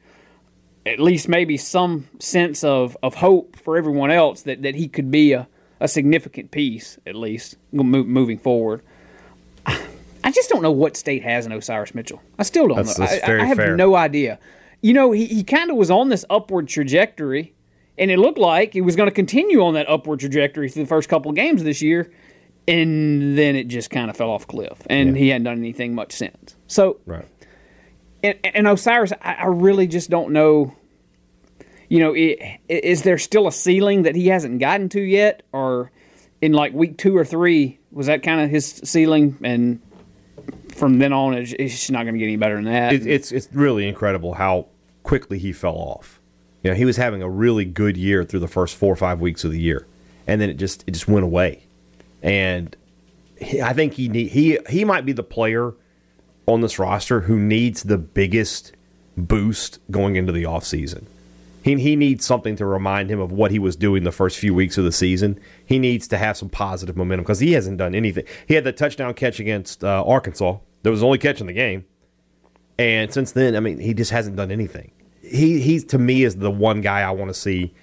at 0.86 1.00
least 1.00 1.28
maybe 1.28 1.58
some 1.58 2.08
sense 2.20 2.64
of, 2.64 2.96
of 3.02 3.16
hope 3.16 3.58
for 3.58 3.78
everyone 3.78 4.12
else 4.12 4.42
that, 4.44 4.62
that 4.62 4.76
he 4.76 4.88
could 4.88 5.10
be 5.10 5.34
a, 5.34 5.48
a 5.84 5.88
significant 5.88 6.50
piece, 6.50 6.98
at 7.06 7.14
least, 7.14 7.58
moving 7.72 8.40
forward. 8.40 8.82
I 9.68 10.32
just 10.32 10.50
don't 10.50 10.62
know 10.62 10.72
what 10.72 10.96
state 10.96 11.22
has 11.24 11.46
an 11.46 11.52
Osiris 11.52 11.94
Mitchell. 11.94 12.22
I 12.40 12.44
still 12.44 12.70
don't 12.70 12.78
that's, 12.78 12.98
know. 12.98 13.06
That's 13.06 13.24
I, 13.24 13.42
I, 13.42 13.44
have 13.44 13.58
fair. 13.58 13.76
no 13.76 13.94
idea. 13.96 14.40
You 14.82 14.94
know, 14.94 15.12
he, 15.12 15.26
he 15.26 15.44
kind 15.44 15.70
of 15.70 15.76
was 15.76 15.92
on 15.92 16.08
this 16.08 16.24
upward 16.30 16.70
trajectory, 16.70 17.54
and 17.98 18.10
it 18.10 18.18
looked 18.18 18.38
like 18.38 18.72
he 18.74 18.80
was 18.80 18.96
going 18.96 19.10
to 19.10 19.14
continue 19.14 19.62
on 19.62 19.74
that 19.74 19.90
upward 19.90 20.22
trajectory 20.22 20.70
through 20.70 20.84
the 20.84 20.88
first 20.88 21.10
couple 21.10 21.30
of 21.30 21.36
games 21.36 21.64
this 21.64 21.82
year, 21.82 22.10
and 22.66 23.38
then 23.38 23.58
it 23.58 23.68
just 23.68 23.90
kind 23.90 24.10
of 24.10 24.16
fell 24.16 24.30
off 24.30 24.44
a 24.44 24.48
cliff, 24.48 24.82
and 24.90 25.10
yeah. 25.10 25.22
he 25.22 25.28
hadn't 25.28 25.44
done 25.44 25.58
anything 25.58 25.94
much 25.94 26.14
since. 26.14 26.56
So, 26.68 27.02
right 27.06 27.28
and, 28.24 28.40
and 28.44 28.68
Osiris, 28.68 29.12
I, 29.22 29.34
I, 29.34 29.46
really 29.48 29.86
just 29.86 30.10
don't 30.10 30.32
know. 30.32 30.74
You 31.90 32.00
know, 32.00 32.14
it, 32.14 32.40
is 32.68 33.04
there 33.04 33.18
still 33.18 33.48
a 33.48 33.52
ceiling 33.52 34.04
that 34.04 34.16
he 34.16 34.28
hasn't 34.28 34.60
gotten 34.60 34.90
to 34.90 35.02
yet, 35.02 35.44
or 35.52 35.92
in 36.42 36.54
like 36.54 36.74
week 36.74 36.98
two 36.98 37.16
or 37.16 37.26
three 37.26 37.80
was 37.92 38.08
that 38.08 38.24
kind 38.24 38.42
of 38.42 38.50
his 38.50 38.82
ceiling, 38.84 39.38
and 39.44 39.82
from 40.76 41.00
then 41.00 41.14
on 41.14 41.34
it's, 41.34 41.54
it's 41.54 41.90
not 41.90 42.04
going 42.04 42.14
to 42.14 42.20
get 42.20 42.26
any 42.26 42.38
better 42.38 42.56
than 42.56 42.66
that. 42.66 42.94
It, 42.94 43.06
it's 43.06 43.32
it's 43.32 43.48
really 43.54 43.88
incredible 43.88 44.34
how 44.34 44.68
quickly 45.04 45.38
he 45.38 45.54
fell 45.54 45.76
off. 45.76 46.20
You 46.64 46.72
know, 46.72 46.76
he 46.76 46.86
was 46.86 46.98
having 46.98 47.22
a 47.22 47.30
really 47.30 47.66
good 47.66 47.98
year 47.98 48.24
through 48.24 48.40
the 48.40 48.48
first 48.48 48.76
four 48.76 48.92
or 48.92 48.96
five 48.96 49.22
weeks 49.22 49.44
of 49.44 49.52
the 49.52 49.60
year, 49.60 49.86
and 50.28 50.42
then 50.42 50.50
it 50.50 50.56
just 50.56 50.84
it 50.88 50.92
just 50.92 51.08
went 51.08 51.26
away. 51.26 51.66
And 52.22 52.76
he, 53.38 53.62
I 53.62 53.74
think 53.74 53.94
he 53.94 54.08
need, 54.08 54.30
he 54.30 54.58
he 54.70 54.86
might 54.86 55.06
be 55.06 55.12
the 55.12 55.24
player 55.24 55.74
on 56.46 56.62
this 56.62 56.80
roster 56.80 57.22
who 57.22 57.38
needs 57.38 57.84
the 57.84 57.98
biggest 57.98 58.74
boost 59.16 59.80
going 59.92 60.16
into 60.16 60.32
the 60.32 60.44
offseason. 60.44 61.06
He, 61.64 61.76
he 61.80 61.96
needs 61.96 62.26
something 62.26 62.56
to 62.58 62.66
remind 62.66 63.10
him 63.10 63.20
of 63.20 63.32
what 63.32 63.52
he 63.52 63.60
was 63.60 63.76
doing 63.76 64.04
the 64.04 64.12
first 64.12 64.38
few 64.38 64.54
weeks 64.54 64.78
of 64.78 64.84
the 64.84 64.92
season. 64.92 65.40
He 65.66 65.80
needs 65.80 66.08
to 66.10 66.18
have 66.18 66.38
some 66.38 66.50
positive 66.50 66.98
momentum 66.98 67.24
because 67.24 67.40
he 67.40 67.54
hasn't 67.54 67.78
done 67.78 67.96
anything. 67.96 68.26
He 68.48 68.54
had 68.54 68.64
the 68.64 68.72
touchdown 68.72 69.14
catch 69.14 69.40
against 69.40 69.84
uh, 69.84 70.04
Arkansas. 70.06 70.58
That 70.84 70.92
was 70.92 71.00
the 71.00 71.06
only 71.06 71.18
catch 71.18 71.40
in 71.42 71.48
the 71.48 71.54
game. 71.54 71.86
And 72.78 73.14
since 73.14 73.32
then, 73.32 73.56
I 73.56 73.60
mean, 73.60 73.80
he 73.80 73.94
just 73.94 74.12
hasn't 74.12 74.36
done 74.36 74.52
anything. 74.52 74.92
He 75.22 75.62
he's 75.62 75.86
to 75.86 75.98
me 75.98 76.24
is 76.24 76.36
the 76.36 76.52
one 76.52 76.82
guy 76.82 77.02
I 77.02 77.12
want 77.12 77.30
to 77.30 77.34
see. 77.34 77.74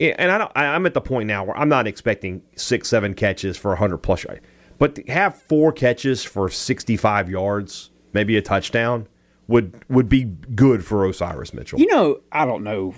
And 0.00 0.30
I 0.30 0.38
don't, 0.38 0.52
I'm 0.54 0.86
at 0.86 0.94
the 0.94 1.00
point 1.00 1.26
now 1.26 1.44
where 1.44 1.56
I'm 1.56 1.68
not 1.68 1.86
expecting 1.86 2.42
six, 2.54 2.88
seven 2.88 3.14
catches 3.14 3.56
for 3.56 3.70
100 3.70 3.98
plus 3.98 4.24
yards. 4.24 4.40
But 4.78 4.94
to 4.96 5.02
have 5.04 5.36
four 5.36 5.72
catches 5.72 6.22
for 6.22 6.50
65 6.50 7.30
yards 7.30 7.90
maybe 8.16 8.36
a 8.36 8.42
touchdown 8.42 9.06
would 9.46 9.78
would 9.88 10.08
be 10.08 10.24
good 10.24 10.84
for 10.84 11.06
Osiris 11.06 11.54
Mitchell. 11.54 11.78
You 11.78 11.86
know, 11.86 12.20
I 12.32 12.44
don't 12.44 12.64
know. 12.64 12.94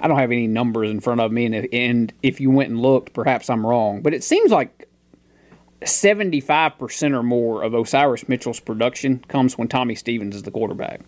I 0.00 0.08
don't 0.08 0.18
have 0.18 0.32
any 0.32 0.46
numbers 0.46 0.90
in 0.90 1.00
front 1.00 1.20
of 1.20 1.32
me, 1.32 1.46
and 1.46 1.54
if, 1.54 1.66
and 1.72 2.12
if 2.22 2.40
you 2.40 2.50
went 2.50 2.70
and 2.70 2.80
looked, 2.80 3.12
perhaps 3.12 3.50
I'm 3.50 3.66
wrong, 3.66 4.02
but 4.02 4.14
it 4.14 4.22
seems 4.22 4.50
like 4.50 4.88
75% 5.82 7.14
or 7.14 7.22
more 7.22 7.62
of 7.62 7.74
Osiris 7.74 8.28
Mitchell's 8.28 8.60
production 8.60 9.20
comes 9.28 9.56
when 9.56 9.68
Tommy 9.68 9.94
Stevens 9.94 10.36
is 10.36 10.42
the 10.42 10.50
quarterback. 10.50 11.00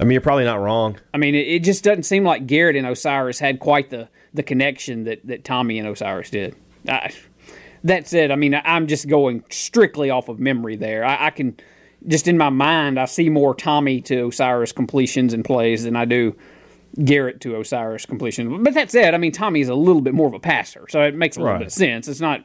I 0.00 0.04
mean, 0.04 0.12
you're 0.12 0.20
probably 0.20 0.44
not 0.44 0.60
wrong. 0.60 0.98
I 1.12 1.18
mean, 1.18 1.34
it, 1.34 1.48
it 1.48 1.64
just 1.64 1.82
doesn't 1.82 2.04
seem 2.04 2.24
like 2.24 2.46
Garrett 2.46 2.76
and 2.76 2.86
Osiris 2.86 3.40
had 3.40 3.58
quite 3.58 3.90
the, 3.90 4.08
the 4.32 4.44
connection 4.44 5.04
that, 5.04 5.26
that 5.26 5.44
Tommy 5.44 5.78
and 5.78 5.88
Osiris 5.88 6.30
did. 6.30 6.54
I, 6.88 7.12
that 7.84 8.06
said, 8.06 8.30
I 8.30 8.36
mean, 8.36 8.60
I'm 8.64 8.86
just 8.86 9.08
going 9.08 9.44
strictly 9.50 10.10
off 10.10 10.28
of 10.28 10.38
memory 10.38 10.76
there. 10.76 11.04
I, 11.04 11.26
I 11.26 11.30
can– 11.30 11.56
just 12.06 12.28
in 12.28 12.38
my 12.38 12.50
mind, 12.50 12.98
I 12.98 13.06
see 13.06 13.28
more 13.28 13.54
Tommy 13.54 14.00
to 14.02 14.28
Osiris 14.28 14.72
completions 14.72 15.34
and 15.34 15.44
plays 15.44 15.84
than 15.84 15.96
I 15.96 16.04
do 16.04 16.36
Garrett 17.04 17.40
to 17.42 17.58
Osiris 17.58 18.06
completion. 18.06 18.62
But 18.62 18.74
that 18.74 18.90
said, 18.90 19.14
I 19.14 19.18
mean 19.18 19.32
Tommy 19.32 19.60
is 19.60 19.68
a 19.68 19.74
little 19.74 20.02
bit 20.02 20.14
more 20.14 20.28
of 20.28 20.34
a 20.34 20.40
passer, 20.40 20.86
so 20.88 21.02
it 21.02 21.14
makes 21.14 21.36
a 21.36 21.40
little 21.40 21.52
right. 21.52 21.58
bit 21.60 21.68
of 21.68 21.72
sense. 21.72 22.08
It's 22.08 22.20
not, 22.20 22.44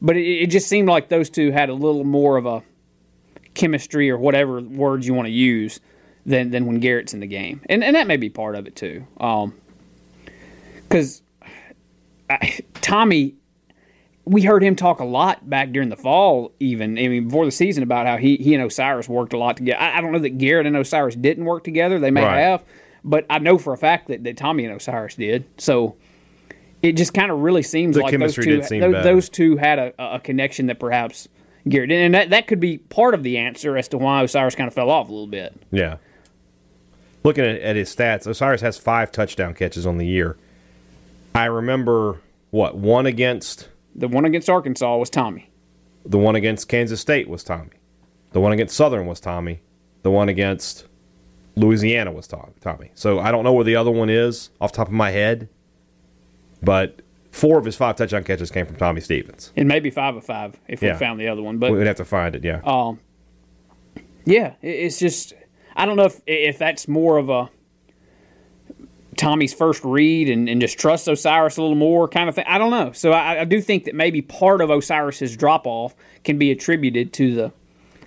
but 0.00 0.16
it, 0.16 0.42
it, 0.42 0.46
just 0.50 0.68
seemed 0.68 0.88
like 0.88 1.08
those 1.08 1.30
two 1.30 1.50
had 1.50 1.68
a 1.68 1.74
little 1.74 2.04
more 2.04 2.36
of 2.36 2.46
a 2.46 2.62
chemistry 3.54 4.10
or 4.10 4.18
whatever 4.18 4.60
words 4.60 5.06
you 5.06 5.14
want 5.14 5.26
to 5.26 5.32
use 5.32 5.80
than 6.24 6.50
than 6.50 6.66
when 6.66 6.80
Garrett's 6.80 7.14
in 7.14 7.20
the 7.20 7.26
game, 7.26 7.60
and 7.68 7.82
and 7.82 7.96
that 7.96 8.06
may 8.06 8.16
be 8.16 8.30
part 8.30 8.54
of 8.54 8.66
it 8.66 8.76
too. 8.76 9.06
Because 10.88 11.22
um, 12.30 12.38
Tommy 12.74 13.34
we 14.28 14.42
heard 14.42 14.62
him 14.62 14.76
talk 14.76 15.00
a 15.00 15.04
lot 15.04 15.48
back 15.48 15.72
during 15.72 15.88
the 15.88 15.96
fall, 15.96 16.52
even 16.60 16.98
I 16.98 17.08
mean 17.08 17.28
before 17.28 17.46
the 17.46 17.50
season, 17.50 17.82
about 17.82 18.06
how 18.06 18.18
he 18.18 18.36
he 18.36 18.54
and 18.54 18.62
Osiris 18.62 19.08
worked 19.08 19.32
a 19.32 19.38
lot 19.38 19.56
together. 19.56 19.80
I, 19.80 19.98
I 19.98 20.00
don't 20.00 20.12
know 20.12 20.18
that 20.18 20.36
Garrett 20.38 20.66
and 20.66 20.76
Osiris 20.76 21.16
didn't 21.16 21.46
work 21.46 21.64
together; 21.64 21.98
they 21.98 22.10
may 22.10 22.22
right. 22.22 22.40
have, 22.40 22.62
but 23.04 23.24
I 23.30 23.38
know 23.38 23.58
for 23.58 23.72
a 23.72 23.76
fact 23.78 24.08
that, 24.08 24.24
that 24.24 24.36
Tommy 24.36 24.64
and 24.64 24.74
Osiris 24.74 25.14
did. 25.14 25.44
So 25.58 25.96
it 26.82 26.92
just 26.92 27.14
kind 27.14 27.30
of 27.30 27.38
really 27.40 27.62
seems 27.62 27.96
The 27.96 28.02
like 28.02 28.18
those 28.18 28.34
two, 28.34 28.42
did 28.42 28.64
seem 28.64 28.80
tho- 28.80 29.02
those 29.02 29.28
two 29.28 29.56
had 29.56 29.78
a, 29.78 29.94
a 30.16 30.20
connection 30.20 30.66
that 30.66 30.78
perhaps 30.78 31.28
Garrett 31.68 31.88
did, 31.90 32.00
and 32.02 32.14
that 32.14 32.30
that 32.30 32.46
could 32.46 32.60
be 32.60 32.78
part 32.78 33.14
of 33.14 33.22
the 33.22 33.36
answer 33.38 33.76
as 33.76 33.88
to 33.88 33.98
why 33.98 34.22
Osiris 34.22 34.54
kind 34.54 34.68
of 34.68 34.74
fell 34.74 34.90
off 34.90 35.08
a 35.08 35.12
little 35.12 35.26
bit. 35.26 35.54
Yeah. 35.70 35.96
Looking 37.24 37.44
at, 37.44 37.60
at 37.60 37.76
his 37.76 37.94
stats, 37.94 38.26
Osiris 38.26 38.60
has 38.60 38.78
five 38.78 39.10
touchdown 39.12 39.54
catches 39.54 39.86
on 39.86 39.98
the 39.98 40.06
year. 40.06 40.36
I 41.34 41.44
remember 41.46 42.20
what 42.50 42.76
one 42.76 43.06
against 43.06 43.68
The 43.94 44.08
one 44.08 44.24
against 44.24 44.48
Arkansas 44.48 44.96
was 44.96 45.10
Tommy. 45.10 45.50
the 46.06 46.16
one 46.18 46.36
against 46.36 46.68
Kansas 46.68 47.00
State 47.00 47.28
was 47.28 47.44
Tommy. 47.44 47.70
The 48.32 48.40
one 48.40 48.52
against 48.52 48.76
Southern 48.76 49.06
was 49.06 49.20
Tommy. 49.20 49.60
The 50.02 50.10
one 50.10 50.28
against 50.28 50.86
Louisiana 51.58 52.12
was 52.12 52.26
Tommy. 52.26 52.90
So 52.94 53.18
I 53.18 53.30
don't 53.30 53.44
know 53.44 53.52
where 53.52 53.64
the 53.64 53.76
other 53.76 53.90
one 53.90 54.08
is 54.10 54.50
off 54.60 54.72
the 54.72 54.76
top 54.76 54.86
of 54.88 54.92
my 54.94 55.10
head, 55.10 55.48
but 56.62 57.02
four 57.32 57.58
of 57.58 57.64
his 57.64 57.76
five 57.76 57.96
touchdown 57.96 58.24
catches 58.24 58.50
came 58.50 58.66
from 58.66 58.76
Tommy 58.76 59.00
Stevens. 59.00 59.52
And 59.56 59.68
maybe 59.68 59.90
five 59.90 60.16
of 60.16 60.24
five 60.24 60.54
if 60.68 60.82
Yeah. 60.82 60.92
we 60.94 60.98
found 60.98 61.20
the 61.20 61.28
other 61.28 61.42
one. 61.42 61.58
But 61.58 61.72
We'd 61.72 61.86
have 61.86 61.96
to 61.96 62.04
find 62.04 62.34
it. 62.34 62.44
Yeah. 62.44 62.60
Um, 62.64 63.00
yeah, 64.24 64.54
it's 64.62 64.98
just 64.98 65.32
I 65.76 65.86
don't 65.86 65.96
know 65.96 66.04
if 66.04 66.20
if 66.26 66.58
that's 66.58 66.86
more 66.88 67.16
of 67.18 67.28
a 67.28 67.50
Tommy's 69.16 69.52
first 69.52 69.82
read 69.84 70.28
and, 70.30 70.48
and 70.48 70.60
just 70.60 70.78
trust 70.78 71.08
Osiris 71.08 71.56
a 71.56 71.62
little 71.62 71.76
more 71.76 72.06
kind 72.06 72.28
of 72.28 72.36
thing. 72.36 72.44
I 72.46 72.56
don't 72.58 72.70
know. 72.70 72.92
So 72.92 73.10
I, 73.12 73.40
I 73.40 73.44
do 73.44 73.60
think 73.60 73.84
that 73.84 73.94
maybe 73.94 74.22
part 74.22 74.60
of 74.60 74.70
Osiris's 74.70 75.36
drop 75.36 75.66
off 75.66 75.96
can 76.22 76.38
be 76.38 76.52
attributed 76.52 77.12
to 77.14 77.34
the 77.34 77.52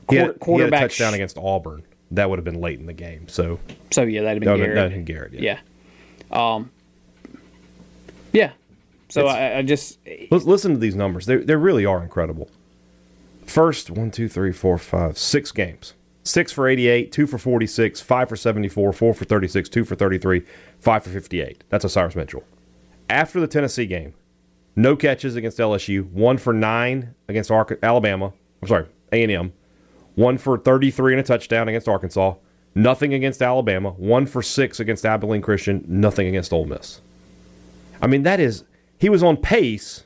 he, 0.09 0.15
had, 0.15 0.15
quarter, 0.15 0.15
he 0.15 0.19
had 0.21 0.29
a 0.35 0.39
quarterback. 0.39 0.81
touchdown 0.81 1.13
against 1.13 1.37
Auburn. 1.37 1.83
That 2.11 2.29
would 2.29 2.37
have 2.39 2.45
been 2.45 2.59
late 2.59 2.79
in 2.79 2.85
the 2.85 2.93
game. 2.93 3.27
So 3.27 3.59
so 3.89 4.03
yeah, 4.03 4.21
that'd 4.23 4.43
have 4.43 4.57
been 4.57 4.65
Garrett. 4.73 4.91
been 4.91 5.05
Garrett. 5.05 5.33
Yeah. 5.33 5.59
yeah. 6.31 6.55
Um. 6.55 6.71
Yeah. 8.33 8.51
So 9.09 9.27
I, 9.27 9.57
I 9.57 9.61
just 9.61 9.99
Lis- 10.29 10.45
Listen 10.45 10.73
to 10.73 10.77
these 10.77 10.95
numbers. 10.95 11.25
They 11.25 11.37
they 11.37 11.55
really 11.55 11.85
are 11.85 12.01
incredible. 12.01 12.49
First, 13.45 13.89
one, 13.89 14.11
two, 14.11 14.29
three, 14.29 14.53
four, 14.53 14.77
five, 14.77 15.17
six 15.17 15.51
games. 15.51 15.93
Six 16.23 16.51
for 16.51 16.67
88, 16.67 17.11
two 17.11 17.25
for 17.25 17.39
46, 17.39 17.99
five 17.99 18.29
for 18.29 18.35
74, 18.35 18.93
four 18.93 19.13
for 19.13 19.25
36, 19.25 19.67
two 19.69 19.83
for 19.83 19.95
33, 19.95 20.43
five 20.79 21.03
for 21.03 21.09
58. 21.09 21.63
That's 21.69 21.83
Osiris 21.83 22.15
Mitchell. 22.15 22.43
After 23.09 23.39
the 23.39 23.47
Tennessee 23.47 23.87
game, 23.87 24.13
no 24.75 24.95
catches 24.95 25.35
against 25.35 25.57
LSU, 25.57 26.09
one 26.11 26.37
for 26.37 26.53
nine 26.53 27.15
against 27.27 27.49
Alabama. 27.49 28.33
I'm 28.61 28.67
sorry, 28.67 28.85
A&M. 29.11 29.51
One 30.21 30.37
for 30.37 30.55
33 30.55 31.13
and 31.13 31.19
a 31.19 31.23
touchdown 31.23 31.67
against 31.67 31.87
Arkansas. 31.87 32.35
Nothing 32.75 33.11
against 33.11 33.41
Alabama. 33.41 33.89
One 33.89 34.27
for 34.27 34.43
six 34.43 34.79
against 34.79 35.03
Abilene 35.03 35.41
Christian. 35.41 35.83
Nothing 35.87 36.27
against 36.27 36.53
Ole 36.53 36.65
Miss. 36.65 37.01
I 38.03 38.05
mean, 38.05 38.21
that 38.21 38.39
is 38.39 38.63
he 38.99 39.09
was 39.09 39.23
on 39.23 39.37
pace. 39.37 40.05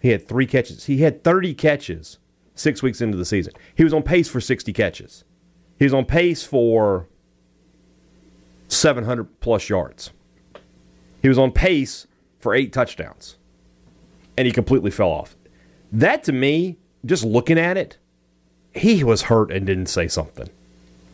He 0.00 0.08
had 0.08 0.26
three 0.26 0.46
catches. 0.46 0.86
He 0.86 1.02
had 1.02 1.22
30 1.22 1.52
catches 1.52 2.18
six 2.54 2.82
weeks 2.82 3.02
into 3.02 3.18
the 3.18 3.26
season. 3.26 3.52
He 3.74 3.84
was 3.84 3.92
on 3.92 4.02
pace 4.02 4.26
for 4.26 4.40
60 4.40 4.72
catches. 4.72 5.24
He 5.78 5.84
was 5.84 5.92
on 5.92 6.06
pace 6.06 6.42
for 6.42 7.06
700 8.68 9.40
plus 9.40 9.68
yards. 9.68 10.12
He 11.20 11.28
was 11.28 11.38
on 11.38 11.52
pace 11.52 12.06
for 12.38 12.54
eight 12.54 12.72
touchdowns. 12.72 13.36
And 14.38 14.46
he 14.46 14.52
completely 14.52 14.90
fell 14.90 15.10
off. 15.10 15.36
That 15.92 16.24
to 16.24 16.32
me, 16.32 16.78
just 17.04 17.22
looking 17.22 17.58
at 17.58 17.76
it, 17.76 17.98
he 18.74 19.04
was 19.04 19.22
hurt 19.22 19.50
and 19.50 19.66
didn't 19.66 19.86
say 19.86 20.08
something. 20.08 20.48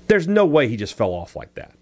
There's 0.08 0.28
no 0.28 0.46
way 0.46 0.68
he 0.68 0.76
just 0.76 0.94
fell 0.94 1.10
off 1.10 1.34
like 1.34 1.54
that. 1.54 1.74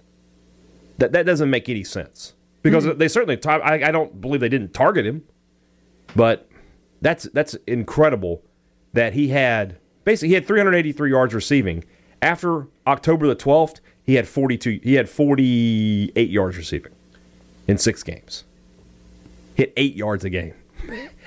That 0.99 1.12
that 1.12 1.26
doesn't 1.26 1.50
make 1.50 1.69
any 1.69 1.85
sense 1.85 2.35
because 2.62 2.85
mm-hmm. 2.85 2.99
they 2.99 3.09
certainly. 3.09 3.38
I, 3.47 3.88
I 3.88 3.90
don't 3.90 4.21
believe 4.21 4.40
they 4.40 4.49
didn't 4.49 4.73
target 4.73 5.04
him, 5.04 5.25
but 6.14 6.49
that's 7.02 7.25
that's 7.25 7.54
incredible 7.66 8.43
that 8.93 9.14
he 9.14 9.28
had 9.28 9.78
basically 10.04 10.28
he 10.28 10.35
had 10.35 10.47
383 10.47 11.11
yards 11.11 11.35
receiving 11.35 11.85
after 12.23 12.69
October 12.87 13.26
the 13.26 13.37
12th. 13.37 13.81
He 14.04 14.14
had 14.14 14.28
42. 14.28 14.81
He 14.83 14.95
had 14.95 15.09
48 15.09 16.31
yards 16.31 16.57
receiving 16.57 16.93
in 17.66 17.78
six 17.78 18.02
games. 18.02 18.45
Hit 19.54 19.73
eight 19.76 19.95
yards 19.95 20.25
a 20.25 20.31
game. 20.31 20.54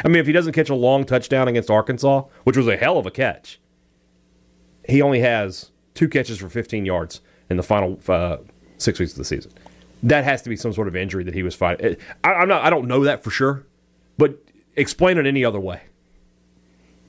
I 0.04 0.08
mean, 0.08 0.18
if 0.18 0.28
he 0.28 0.34
doesn't 0.34 0.54
catch 0.54 0.70
a 0.70 0.76
long 0.76 1.04
touchdown 1.04 1.48
against 1.48 1.70
Arkansas, 1.72 2.24
which 2.44 2.56
was 2.56 2.68
a 2.68 2.78
hell 2.78 2.98
of 2.98 3.06
a 3.06 3.12
catch, 3.12 3.60
he 4.88 5.02
only 5.02 5.20
has 5.20 5.72
two 5.94 6.08
catches 6.08 6.38
for 6.38 6.50
15 6.50 6.86
yards 6.86 7.22
in 7.50 7.58
the 7.58 7.64
final 7.64 8.00
uh, 8.08 8.38
six 8.78 9.00
weeks 9.00 9.14
of 9.14 9.18
the 9.18 9.26
season. 9.26 9.52
That 10.04 10.24
has 10.24 10.42
to 10.44 10.50
be 10.50 10.56
some 10.56 10.74
sort 10.74 10.88
of 10.88 10.96
injury 10.96 11.24
that 11.24 11.34
he 11.34 11.44
was 11.44 11.56
fighting. 11.56 11.98
I, 12.24 12.34
I'm 12.34 12.48
not. 12.48 12.64
I 12.64 12.70
don't 12.70 12.88
know 12.88 13.04
that 13.04 13.24
for 13.24 13.32
sure, 13.32 13.66
but 14.18 14.38
explain 14.76 15.18
it 15.18 15.26
any 15.26 15.44
other 15.44 15.60
way. 15.60 15.82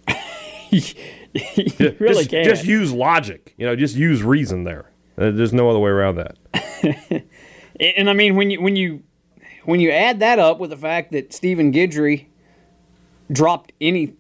you 0.70 0.82
really 1.99 2.14
just, 2.14 2.30
can't. 2.30 2.49
just 2.49 2.64
use 2.64 2.92
logic. 2.92 3.54
You 3.58 3.66
know, 3.66 3.76
just 3.76 3.94
use 3.94 4.23
reason 4.23 4.64
there. 4.64 4.90
Uh, 5.18 5.30
There's 5.30 5.52
no 5.52 5.68
other 5.68 5.78
way 5.78 5.90
around 5.90 6.16
that. 6.16 7.25
And, 7.80 7.92
and 7.97 8.11
I 8.11 8.12
mean, 8.12 8.37
when 8.37 8.50
you 8.50 8.61
when 8.61 8.76
you 8.76 9.02
when 9.64 9.80
you 9.80 9.90
add 9.90 10.20
that 10.20 10.38
up 10.38 10.58
with 10.58 10.70
the 10.70 10.76
fact 10.76 11.12
that 11.12 11.32
Stephen 11.32 11.73
Guidry 11.73 12.26
dropped 13.30 13.73
any 13.80 14.14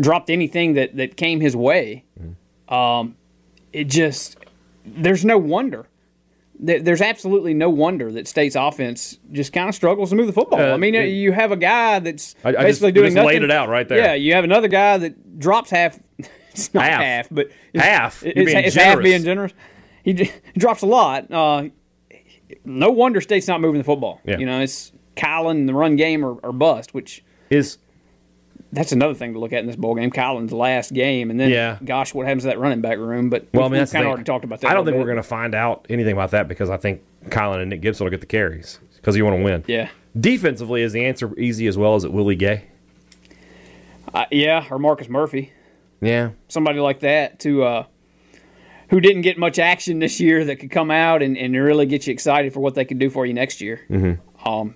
dropped 0.00 0.30
anything 0.30 0.74
that 0.74 0.96
that 0.96 1.16
came 1.16 1.40
his 1.40 1.54
way, 1.56 2.04
um, 2.68 3.16
it 3.72 3.84
just 3.84 4.36
there's 4.84 5.24
no 5.24 5.38
wonder. 5.38 5.86
There's 6.64 7.00
absolutely 7.00 7.54
no 7.54 7.68
wonder 7.70 8.12
that 8.12 8.28
State's 8.28 8.54
offense 8.54 9.18
just 9.32 9.52
kind 9.52 9.68
of 9.68 9.74
struggles 9.74 10.10
to 10.10 10.16
move 10.16 10.28
the 10.28 10.32
football. 10.32 10.60
Uh, 10.60 10.74
I 10.74 10.76
mean, 10.76 10.94
it- 10.94 11.06
you 11.08 11.32
have 11.32 11.50
a 11.50 11.56
guy 11.56 11.98
that's 11.98 12.36
I- 12.44 12.50
I 12.50 12.52
just- 12.52 12.62
basically 12.64 12.88
you 12.88 12.92
doing 12.92 13.06
just 13.06 13.16
nothing. 13.16 13.28
laid 13.28 13.42
it 13.42 13.50
out 13.50 13.68
right 13.68 13.88
there. 13.88 13.98
Yeah, 13.98 14.14
you 14.14 14.34
have 14.34 14.44
another 14.44 14.68
guy 14.68 14.96
that 14.98 15.38
drops 15.38 15.70
half. 15.70 15.98
It's 16.54 16.74
not 16.74 16.84
Half. 16.84 17.02
half, 17.02 17.28
but 17.30 17.48
it's, 17.72 17.82
Half? 17.82 18.22
It's, 18.26 18.34
being 18.34 18.58
it's 18.58 18.76
half 18.76 19.02
being 19.02 19.24
generous. 19.24 19.54
He, 20.04 20.12
he 20.12 20.30
drops 20.58 20.82
a 20.82 20.86
lot. 20.86 21.30
Uh, 21.32 21.70
no 22.66 22.90
wonder 22.90 23.22
State's 23.22 23.48
not 23.48 23.62
moving 23.62 23.78
the 23.78 23.84
football. 23.84 24.20
Yeah. 24.26 24.36
You 24.38 24.44
know, 24.44 24.60
it's 24.60 24.92
Kylin 25.16 25.52
and 25.52 25.66
the 25.68 25.72
run 25.72 25.96
game 25.96 26.22
or, 26.22 26.34
or 26.42 26.52
bust, 26.52 26.92
which 26.92 27.24
Is 27.48 27.78
that's 28.72 28.92
another 28.92 29.14
thing 29.14 29.34
to 29.34 29.38
look 29.38 29.52
at 29.52 29.60
in 29.60 29.66
this 29.66 29.76
bowl 29.76 29.94
game. 29.94 30.10
Kylin's 30.10 30.52
last 30.52 30.92
game, 30.94 31.30
and 31.30 31.38
then 31.38 31.50
Yeah. 31.50 31.78
gosh, 31.84 32.14
what 32.14 32.26
happens 32.26 32.42
to 32.44 32.48
that 32.48 32.58
running 32.58 32.80
back 32.80 32.98
room? 32.98 33.28
But 33.30 33.46
well, 33.52 33.66
I 33.66 33.68
mean, 33.68 33.78
that's 33.78 33.92
the 33.92 33.96
kind 33.96 34.06
of 34.06 34.10
already 34.10 34.24
talked 34.24 34.44
about 34.44 34.60
that. 34.62 34.70
I 34.70 34.74
don't 34.74 34.84
think 34.84 34.94
little 34.94 35.00
we're 35.00 35.12
going 35.12 35.16
to 35.22 35.22
find 35.22 35.54
out 35.54 35.86
anything 35.90 36.12
about 36.12 36.30
that 36.32 36.48
because 36.48 36.70
I 36.70 36.76
think 36.78 37.02
Kylin 37.26 37.60
and 37.60 37.70
Nick 37.70 37.82
Gibson 37.82 38.04
will 38.04 38.10
get 38.10 38.20
the 38.20 38.26
carries 38.26 38.78
because 38.96 39.16
you 39.16 39.24
want 39.24 39.36
to 39.38 39.42
win. 39.44 39.64
Yeah, 39.66 39.88
Defensively, 40.18 40.82
is 40.82 40.92
the 40.92 41.04
answer 41.04 41.38
easy 41.38 41.66
as 41.66 41.76
well 41.78 41.94
as 41.94 42.04
it 42.04 42.12
Willie 42.12 42.36
Gay? 42.36 42.64
uh, 44.14 44.24
yeah, 44.30 44.64
or 44.70 44.78
Marcus 44.78 45.08
Murphy, 45.08 45.52
Yeah. 46.00 46.30
somebody 46.48 46.80
like 46.80 47.00
that 47.00 47.40
to 47.40 47.64
uh, 47.64 47.84
who 48.90 49.00
didn't 49.00 49.22
get 49.22 49.38
much 49.38 49.58
action 49.58 49.98
this 50.00 50.20
year 50.20 50.44
that 50.44 50.56
could 50.56 50.70
come 50.70 50.90
out 50.90 51.22
and, 51.22 51.36
and 51.38 51.54
really 51.56 51.86
get 51.86 52.06
you 52.06 52.12
excited 52.12 52.52
for 52.52 52.60
what 52.60 52.74
they 52.74 52.84
could 52.84 52.98
do 52.98 53.08
for 53.08 53.24
you 53.24 53.32
next 53.32 53.60
year. 53.62 53.80
Mm-hmm. 53.88 54.48
Um, 54.48 54.74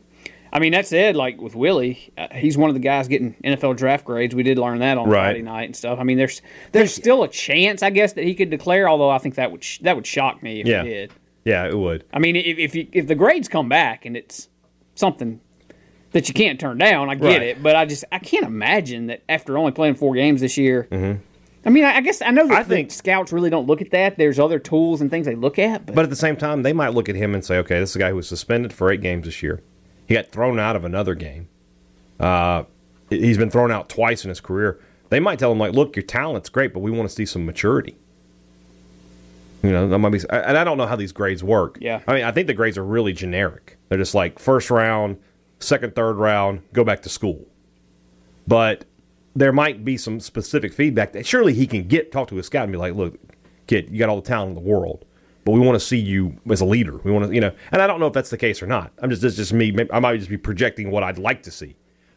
I 0.57 0.59
mean, 0.59 0.73
that 0.73 0.87
said, 0.87 1.17
like 1.17 1.39
with 1.39 1.55
Willie, 1.55 2.13
uh, 2.17 2.29
he's 2.33 2.57
one 2.57 2.71
of 2.71 2.75
the 2.75 2.81
guys 2.81 3.09
getting 3.09 3.35
NFL 3.45 3.77
draft 3.77 4.07
grades. 4.07 4.35
We 4.35 4.43
did 4.43 4.59
learn 4.59 4.79
that 4.79 4.97
on 4.97 5.07
Right. 5.11 5.25
Friday 5.25 5.43
night 5.43 5.65
and 5.65 5.77
stuff. 5.77 5.99
I 6.01 6.03
mean, 6.03 6.17
there's 6.17 6.41
there's 6.73 6.95
still 6.95 7.23
a 7.25 7.29
chance, 7.29 7.83
I 7.83 7.91
guess, 7.91 8.15
that 8.15 8.25
he 8.25 8.35
could 8.35 8.49
declare. 8.49 8.89
Although 8.89 9.11
I 9.11 9.19
think 9.19 9.35
that 9.35 9.53
would 9.53 9.63
sh- 9.63 9.81
that 9.81 9.97
would 9.97 10.07
shock 10.07 10.43
me 10.43 10.61
if 10.63 10.67
Yeah. 10.67 10.83
he 10.83 10.89
did. 10.89 11.13
Yeah, 11.45 11.67
it 11.69 11.77
would. 11.77 12.05
I 12.11 12.19
mean, 12.21 12.37
if 12.37 12.59
if, 12.59 12.75
you, 12.75 12.89
if 12.93 13.07
the 13.07 13.15
grades 13.15 13.49
come 13.49 13.69
back 13.69 14.07
and 14.07 14.17
it's 14.17 14.49
something 14.95 15.41
that 16.13 16.27
you 16.29 16.33
can't 16.35 16.59
turn 16.59 16.79
down, 16.79 17.11
I 17.11 17.17
get 17.17 17.25
Right. 17.27 17.43
it. 17.43 17.63
But 17.63 17.77
I 17.77 17.85
just 17.85 18.05
I 18.11 18.19
can't 18.19 18.47
imagine 18.47 19.09
that 19.09 19.25
after 19.29 19.59
only 19.59 19.73
playing 19.73 19.97
four 19.97 20.15
games 20.15 20.41
this 20.41 20.57
year. 20.57 20.89
I 21.67 21.69
mean, 21.69 21.85
I 21.85 21.97
I 21.97 22.01
guess 22.01 22.23
I 22.23 22.31
know 22.31 22.47
that 22.47 22.53
Mm-hmm. 22.53 22.61
I 22.61 22.75
think- 22.77 22.91
scouts 22.93 23.31
really 23.31 23.51
don't 23.51 23.67
look 23.67 23.83
at 23.83 23.91
that. 23.91 24.17
There's 24.17 24.39
other 24.39 24.59
tools 24.59 25.03
and 25.03 25.11
things 25.11 25.27
they 25.27 25.35
look 25.35 25.59
at, 25.59 25.85
but, 25.85 25.95
But 25.95 26.05
at 26.05 26.11
the 26.11 26.17
same 26.17 26.37
time, 26.37 26.63
they 26.63 26.73
might 26.73 26.95
look 26.95 27.11
at 27.11 27.17
him 27.17 27.35
and 27.35 27.45
say, 27.45 27.59
okay, 27.59 27.79
this 27.79 27.91
is 27.91 27.97
a 27.97 27.99
guy 27.99 28.09
who 28.11 28.17
was 28.17 28.27
suspended 28.27 28.73
for 28.73 28.91
eight 28.91 29.03
games 29.03 29.27
this 29.27 29.43
year. 29.43 29.61
He 30.07 30.15
got 30.15 30.31
thrown 30.31 30.59
out 30.59 30.77
of 30.77 30.85
another 30.85 31.15
game. 31.15 31.49
Uh, 32.19 32.65
he's 33.11 33.39
been 33.39 33.51
thrown 33.51 33.71
out 33.71 33.89
twice 33.89 34.25
in 34.25 34.29
his 34.29 34.41
career. 34.41 34.81
They 35.09 35.21
might 35.21 35.39
tell 35.39 35.53
him, 35.53 35.59
like, 35.59 35.73
look, 35.73 35.97
your 35.97 36.03
talent's 36.03 36.49
great, 36.49 36.73
but 36.73 36.81
we 36.81 36.91
want 36.91 37.09
to 37.09 37.15
see 37.15 37.27
some 37.27 37.45
maturity. 37.47 37.97
You 39.63 39.73
know, 39.73 39.89
that 39.89 39.99
might 39.99 40.11
be, 40.11 40.21
and 40.31 40.57
I 40.57 40.65
don't 40.65 40.79
know 40.79 40.87
how 40.87 40.97
these 40.97 41.13
grades 41.13 41.43
work. 41.43 41.79
Yeah. 41.81 42.01
I 42.07 42.15
mean, 42.15 42.25
I 42.25 42.31
think 42.31 42.47
the 42.47 42.55
grades 42.55 42.79
are 42.79 42.85
really 42.85 43.13
generic. 43.13 43.79
They're 43.89 43.99
just 43.99 44.15
like 44.15 44.39
first 44.39 44.71
round, 44.71 45.19
second, 45.59 45.95
third 45.95 46.15
round, 46.15 46.63
go 46.73 46.85
back 46.85 47.03
to 47.03 47.09
school. 47.09 47.47
But 48.47 48.85
there 49.35 49.53
might 49.53 49.85
be 49.85 49.97
some 49.97 50.21
specific 50.21 50.73
feedback 50.73 51.13
that 51.13 51.27
surely 51.27 51.53
he 51.53 51.67
can 51.67 51.85
get, 51.89 52.13
talk 52.13 52.29
to 52.29 52.37
his 52.37 52.47
scout 52.47 52.65
and 52.65 52.73
be 52.73 52.79
like, 52.79 52.95
look, 52.95 53.19
kid, 53.67 53.91
you 53.91 53.99
got 53.99 54.09
all 54.09 54.21
the 54.21 54.27
talent 54.27 54.51
in 54.51 54.55
the 54.55 54.71
world, 54.71 55.05
but 55.47 55.53
we 55.53 55.61
want 55.61 55.77
to 55.77 55.87
see 55.87 55.97
you 55.97 56.37
as 56.51 56.61
a 56.61 56.65
leader. 56.65 56.99
We 56.99 57.13
want 57.13 57.29
to, 57.29 57.35
you 57.35 57.41
know, 57.41 57.53
and 57.71 57.81
I 57.81 57.87
don't 57.87 58.01
know 58.01 58.09
if 58.09 58.13
that's 58.13 58.31
the 58.31 58.37
case 58.37 58.61
or 58.61 58.67
not. 58.67 58.93
I'm 58.99 59.09
just, 59.09 59.23
it's 59.23 59.37
just 59.37 59.53
me. 59.53 59.75
I 59.93 60.01
might 60.01 60.17
just 60.19 60.29
be 60.29 60.37
projecting 60.37 60.91
what 60.91 61.05
I'd 61.05 61.19
like 61.19 61.45
to 61.45 61.53
see, 61.53 61.77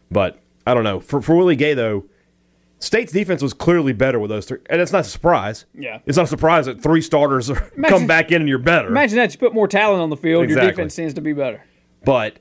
but 0.09 0.41
I 0.65 0.73
don't 0.73 0.83
know. 0.83 0.99
For, 0.99 1.21
for 1.21 1.35
Willie 1.35 1.55
Gay, 1.55 1.75
though, 1.75 2.05
State's 2.79 3.11
defense 3.11 3.43
was 3.43 3.53
clearly 3.53 3.93
better 3.93 4.19
with 4.19 4.29
those 4.31 4.45
three, 4.47 4.57
and 4.69 4.81
it's 4.81 4.91
not 4.91 5.01
a 5.01 5.03
surprise. 5.03 5.65
Yeah. 5.77 5.99
it's 6.07 6.17
not 6.17 6.23
a 6.23 6.27
surprise 6.27 6.65
that 6.65 6.81
three 6.81 7.01
starters 7.01 7.49
Imagine- 7.49 7.83
come 7.87 8.07
back 8.07 8.31
in 8.31 8.41
and 8.41 8.49
you're 8.49 8.57
better. 8.57 8.87
imagine 8.87 9.17
that 9.17 9.31
you 9.31 9.37
put 9.37 9.53
more 9.53 9.67
talent 9.67 10.01
on 10.01 10.09
the 10.09 10.17
field, 10.17 10.49
your 10.49 10.59
defense 10.59 10.95
tends 10.95 11.13
to 11.13 11.21
be 11.21 11.33
better. 11.33 11.63
But 12.03 12.39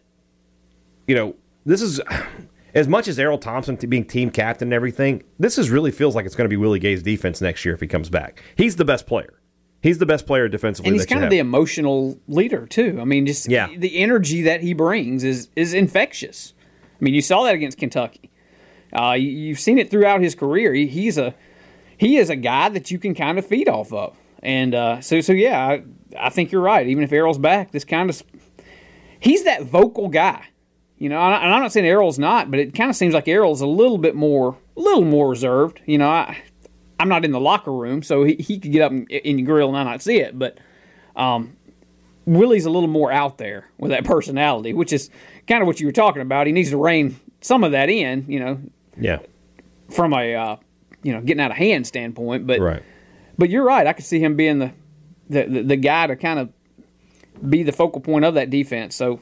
you 1.07 1.15
know, 1.15 1.35
this 1.67 1.83
is 1.83 2.01
as 2.75 2.89
much 2.89 3.09
as 3.09 3.19
Errol 3.19 3.37
Thompson 3.37 3.77
being 3.77 4.07
team 4.07 4.31
captain 4.31 4.69
and 4.69 4.73
everything. 4.73 5.23
This 5.39 5.59
is 5.59 5.69
really 5.69 5.91
feels 5.91 6.15
like 6.15 6.25
it's 6.25 6.35
going 6.35 6.47
to 6.47 6.49
be 6.49 6.57
Willie 6.57 6.79
Gay's 6.79 7.03
defense 7.03 7.43
next 7.43 7.65
year 7.67 7.75
if 7.75 7.81
he 7.81 7.87
comes 7.87 8.09
back. 8.09 8.43
He's 8.57 8.77
the 8.77 8.85
best 8.87 9.07
player. 9.07 9.35
He's 9.81 9.99
the 9.99 10.07
best 10.07 10.27
player 10.27 10.49
defensively. 10.49 10.89
and 10.89 10.97
he's 10.97 11.07
kind 11.07 11.21
of 11.21 11.25
have. 11.25 11.31
the 11.31 11.39
emotional 11.39 12.19
leader 12.27 12.67
too. 12.67 12.99
I 13.01 13.05
mean, 13.05 13.27
just 13.27 13.49
Yeah. 13.49 13.69
the 13.77 13.99
energy 13.99 14.43
that 14.43 14.61
he 14.61 14.73
brings 14.75 15.23
is 15.25 15.49
is 15.55 15.73
infectious. 15.75 16.53
I 17.01 17.05
mean, 17.05 17.15
you 17.15 17.23
saw 17.23 17.45
that 17.45 17.55
against 17.55 17.79
Kentucky. 17.79 18.31
Uh, 18.93 19.13
you, 19.13 19.29
you've 19.31 19.61
seen 19.61 19.79
it 19.79 19.91
throughout 19.91 20.21
his 20.21 20.35
career. 20.35 20.75
He, 20.75 20.87
he's 20.87 21.17
a 21.19 21.35
he 21.97 22.17
is 22.17 22.29
a 22.31 22.37
guy 22.37 22.69
that 22.71 22.91
you 22.91 22.99
can 22.99 23.15
kind 23.15 23.39
of 23.39 23.47
feed 23.47 23.69
off 23.69 23.93
of, 23.93 24.17
and 24.43 24.75
uh, 24.75 25.01
so 25.01 25.21
so 25.21 25.33
yeah, 25.33 25.59
I, 25.65 25.83
I 26.19 26.31
think 26.31 26.51
you're 26.51 26.63
right. 26.63 26.87
Even 26.89 27.05
if 27.05 27.13
Errol's 27.13 27.39
back, 27.39 27.71
this 27.71 27.85
kind 27.85 28.11
of 28.11 28.23
he's 29.21 29.45
that 29.45 29.63
vocal 29.63 30.09
guy. 30.09 30.45
You 30.97 31.09
know, 31.09 31.21
and 31.21 31.35
I'm 31.35 31.61
not 31.63 31.71
saying 31.73 31.87
Errol's 31.87 32.19
not, 32.19 32.51
but 32.51 32.59
it 32.59 32.75
kind 32.75 32.91
of 32.91 32.97
seems 32.97 33.15
like 33.15 33.29
Errol's 33.29 33.61
a 33.61 33.69
little 33.69 33.99
bit 33.99 34.17
more, 34.17 34.57
a 34.77 34.81
little 34.81 35.05
more 35.05 35.31
reserved. 35.31 35.81
You 35.87 35.99
know, 35.99 36.09
I, 36.09 36.39
I'm 37.01 37.09
not 37.09 37.25
in 37.25 37.33
the 37.33 37.41
locker 37.41 37.73
room, 37.73 38.03
so 38.03 38.25
he, 38.25 38.35
he 38.35 38.59
could 38.59 38.73
get 38.73 38.83
up 38.83 38.93
in, 38.93 39.37
the 39.37 39.43
grill 39.43 39.69
and 39.69 39.77
I 39.77 39.85
not 39.85 40.03
see 40.03 40.19
it. 40.19 40.39
But 40.39 40.59
um, 41.17 41.57
Willie's 42.27 42.67
a 42.67 42.71
little 42.71 42.89
more 42.89 43.13
out 43.13 43.39
there 43.39 43.69
with 43.79 43.91
that 43.91 44.05
personality, 44.05 44.73
which 44.73 44.93
is 44.93 45.11
kind 45.47 45.63
of 45.63 45.67
what 45.67 45.81
you 45.81 45.87
were 45.87 45.93
talking 45.93 46.23
about. 46.23 46.47
He 46.47 46.53
needs 46.53 46.71
to 46.71 46.77
rein 46.77 47.19
some 47.41 47.65
of 47.65 47.73
that 47.73 47.89
in, 47.89 48.25
you 48.29 48.41
know, 48.41 48.61
yeah, 48.97 49.19
from 49.91 50.13
a 50.13 50.35
uh, 50.35 50.57
you 51.03 51.13
know 51.13 51.21
getting 51.21 51.41
out 51.41 51.51
of 51.51 51.57
hand 51.57 51.87
standpoint. 51.87 52.47
But 52.47 52.61
right. 52.61 52.83
but 53.37 53.51
you're 53.51 53.65
right. 53.65 53.87
I 53.87 53.93
could 53.93 54.05
see 54.05 54.21
him 54.21 54.37
being 54.37 54.59
the 54.59 54.73
the, 55.31 55.45
the, 55.45 55.63
the 55.63 55.77
guy 55.77 56.07
to 56.07 56.17
kind 56.17 56.39
of 56.39 56.53
be 57.49 57.63
the 57.63 57.73
focal 57.73 58.01
point 58.01 58.25
of 58.25 58.35
that 58.35 58.51
defense. 58.51 58.97
So 58.97 59.21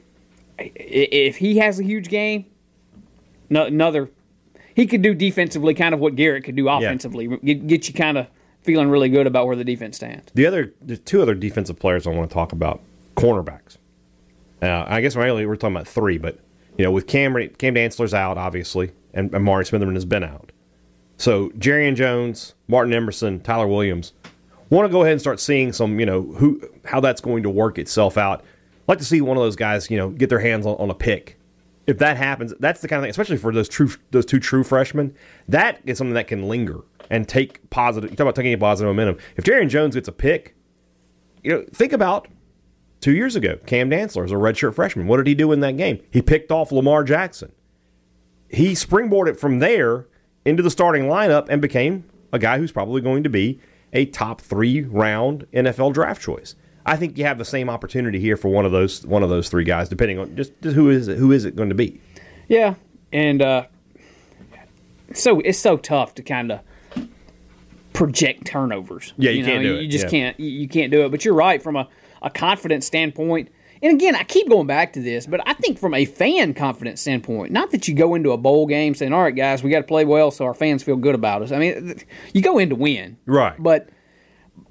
if 0.59 1.37
he 1.37 1.59
has 1.59 1.78
a 1.78 1.83
huge 1.83 2.09
game, 2.09 2.47
no, 3.50 3.66
another 3.66 4.11
he 4.76 4.87
could 4.87 5.00
do 5.00 5.14
defensively 5.14 5.73
kind 5.73 5.95
of 5.95 6.00
what 6.00 6.14
Garrett 6.14 6.45
could 6.45 6.54
do 6.54 6.68
offensively. 6.68 7.26
Get, 7.38 7.66
get 7.66 7.88
you 7.88 7.95
kind 7.95 8.18
of 8.18 8.28
feeling 8.62 8.90
really 8.90 9.09
good 9.09 9.26
about 9.26 9.47
where 9.47 9.56
the 9.56 9.64
defense 9.64 9.97
stands. 9.97 10.30
The 10.35 10.47
other, 10.47 10.75
there's 10.83 11.00
two 11.00 11.23
other 11.23 11.35
defensive 11.35 11.78
players 11.78 12.06
I 12.06 12.11
want 12.11 12.28
to 12.28 12.35
talk 12.35 12.52
about. 12.52 12.83
Cornerbacks. 13.16 13.78
Uh, 14.61 14.85
I 14.87 15.00
guess 15.00 15.16
really 15.16 15.47
we're 15.47 15.56
talking 15.56 15.75
about 15.75 15.88
three, 15.88 16.18
but 16.18 16.38
you 16.76 16.85
know, 16.85 16.90
with 16.90 17.06
Cam 17.06 17.33
Cam 17.56 17.75
Dantzler's 17.75 18.12
out, 18.12 18.37
obviously, 18.37 18.92
and, 19.14 19.35
and 19.35 19.42
Mari 19.42 19.64
Smitherman 19.64 19.95
has 19.95 20.04
been 20.04 20.23
out. 20.23 20.52
So 21.16 21.49
Jarrian 21.50 21.95
Jones, 21.95 22.54
Martin 22.68 22.92
Emerson, 22.92 23.40
Tyler 23.40 23.66
Williams, 23.66 24.12
want 24.68 24.87
to 24.87 24.92
go 24.92 25.00
ahead 25.00 25.12
and 25.12 25.21
start 25.21 25.40
seeing 25.40 25.73
some, 25.73 25.99
you 25.99 26.04
know, 26.04 26.21
who 26.23 26.61
how 26.85 27.00
that's 27.00 27.23
going 27.23 27.42
to 27.45 27.50
work 27.50 27.78
itself 27.78 28.18
out. 28.18 28.40
I'd 28.40 28.88
like 28.88 28.99
to 28.99 29.04
see 29.04 29.23
one 29.23 29.38
of 29.38 29.42
those 29.42 29.56
guys, 29.56 29.90
you 29.90 29.97
know, 29.97 30.11
get 30.11 30.28
their 30.28 30.40
hands 30.40 30.66
on, 30.66 30.76
on 30.76 30.90
a 30.90 30.95
pick. 30.95 31.36
If 31.87 31.99
that 31.99 32.16
happens, 32.16 32.52
that's 32.59 32.81
the 32.81 32.88
kind 32.88 32.99
of 32.99 33.05
thing, 33.05 33.11
especially 33.11 33.37
for 33.37 33.52
those 33.52 33.69
true 33.69 33.90
those 34.11 34.26
two 34.26 34.40
true 34.40 34.64
freshmen. 34.64 35.14
That 35.49 35.81
is 35.85 35.99
something 35.99 36.14
that 36.14 36.26
can 36.26 36.49
linger 36.49 36.81
and 37.11 37.28
take 37.28 37.69
positive. 37.71 38.11
You 38.11 38.16
talk 38.16 38.25
about 38.25 38.35
taking 38.35 38.52
a 38.52 38.59
positive 38.59 38.88
momentum. 38.90 39.19
If 39.37 39.45
Jarrian 39.45 39.69
Jones 39.69 39.95
gets 39.95 40.09
a 40.09 40.12
pick, 40.12 40.57
you 41.45 41.52
know, 41.52 41.64
think 41.73 41.93
about 41.93 42.28
two 43.00 43.14
years 43.14 43.37
ago. 43.37 43.57
Cam 43.66 43.88
Dantzler 43.88 44.25
is 44.25 44.33
a 44.33 44.37
redshirt 44.37 44.75
freshman. 44.75 45.07
What 45.07 45.19
did 45.19 45.28
he 45.28 45.35
do 45.35 45.52
in 45.52 45.61
that 45.61 45.76
game? 45.76 46.00
He 46.11 46.23
picked 46.23 46.50
off 46.50 46.73
Lamar 46.73 47.05
Jackson. 47.05 47.52
He 48.49 48.73
springboarded 48.73 49.38
from 49.38 49.61
there 49.61 50.07
into 50.45 50.62
the 50.62 50.71
starting 50.71 51.05
lineup 51.05 51.47
and 51.49 51.62
became 51.62 52.05
a 52.33 52.38
guy 52.38 52.59
who's 52.59 52.73
probably 52.73 53.00
going 53.00 53.23
to 53.23 53.31
be 53.31 53.61
a 53.93 54.07
top 54.07 54.40
three 54.40 54.83
round 54.83 55.47
NFL 55.52 55.93
draft 55.93 56.21
choice. 56.21 56.55
I 56.87 56.97
think 56.97 57.19
you 57.19 57.25
have 57.25 57.37
the 57.37 57.45
same 57.45 57.69
opportunity 57.69 58.21
here 58.21 58.37
for 58.37 58.49
one 58.49 58.64
of 58.64 58.73
those 58.73 59.05
one 59.05 59.23
of 59.23 59.28
those 59.28 59.49
three 59.49 59.64
guys, 59.64 59.88
depending 59.88 60.19
on 60.19 60.37
just, 60.37 60.52
just 60.62 60.76
who 60.76 60.88
is 60.88 61.09
it, 61.09 61.19
who 61.19 61.33
is 61.33 61.45
it 61.45 61.57
going 61.57 61.69
to 61.69 61.75
be. 61.75 62.00
Yeah, 62.49 62.75
and 63.12 63.43
uh, 63.43 63.66
so 65.12 65.40
it's 65.40 65.59
so 65.59 65.76
tough 65.76 66.14
to 66.14 66.23
kind 66.23 66.52
of 66.52 66.61
project 67.93 68.47
turnovers. 68.47 69.12
Yeah, 69.16 69.33
you 69.33 69.45
can't 69.45 69.62
do 69.62 69.69
you, 69.71 69.75
it, 69.76 69.83
You 69.83 69.88
just 69.88 70.05
yeah. 70.05 70.11
can't. 70.11 70.40
You 70.40 70.49
you 70.49 70.68
can't 70.68 70.92
do 70.92 71.05
it. 71.05 71.11
But 71.11 71.25
you're 71.25 71.35
right 71.35 71.61
from 71.61 71.75
a, 71.77 71.88
a 72.22 72.31
confidence 72.31 72.87
standpoint. 72.87 73.51
And 73.83 73.92
again, 73.92 74.16
I 74.16 74.22
keep 74.22 74.49
going 74.49 74.66
back 74.66 74.94
to 74.94 75.03
this, 75.03 75.27
but 75.27 75.46
I 75.46 75.53
think 75.53 75.79
from 75.79 75.92
a 75.92 76.07
fan 76.07 76.55
confidence 76.55 77.03
standpoint, 77.03 77.53
not 77.53 77.72
that 77.72 77.87
you 77.87 77.94
go 77.94 78.14
into 78.14 78.31
a 78.31 78.38
bowl 78.38 78.66
game 78.66 78.94
saying, 78.94 79.12
"All 79.12 79.22
right, 79.22 79.35
guys, 79.35 79.62
we 79.62 79.70
got 79.70 79.81
to 79.81 79.87
play 79.87 80.05
well 80.05 80.31
so 80.31 80.44
our 80.44 80.55
fans 80.55 80.83
feel 80.83 80.96
good 80.96 81.14
about 81.14 81.42
us." 81.42 81.53
I 81.53 81.59
mean, 81.59 82.01
you 82.33 82.42
go 82.42 82.59
in 82.59 82.70
to 82.70 82.77
win, 82.77 83.18
Right. 83.27 83.55
But 83.59 83.88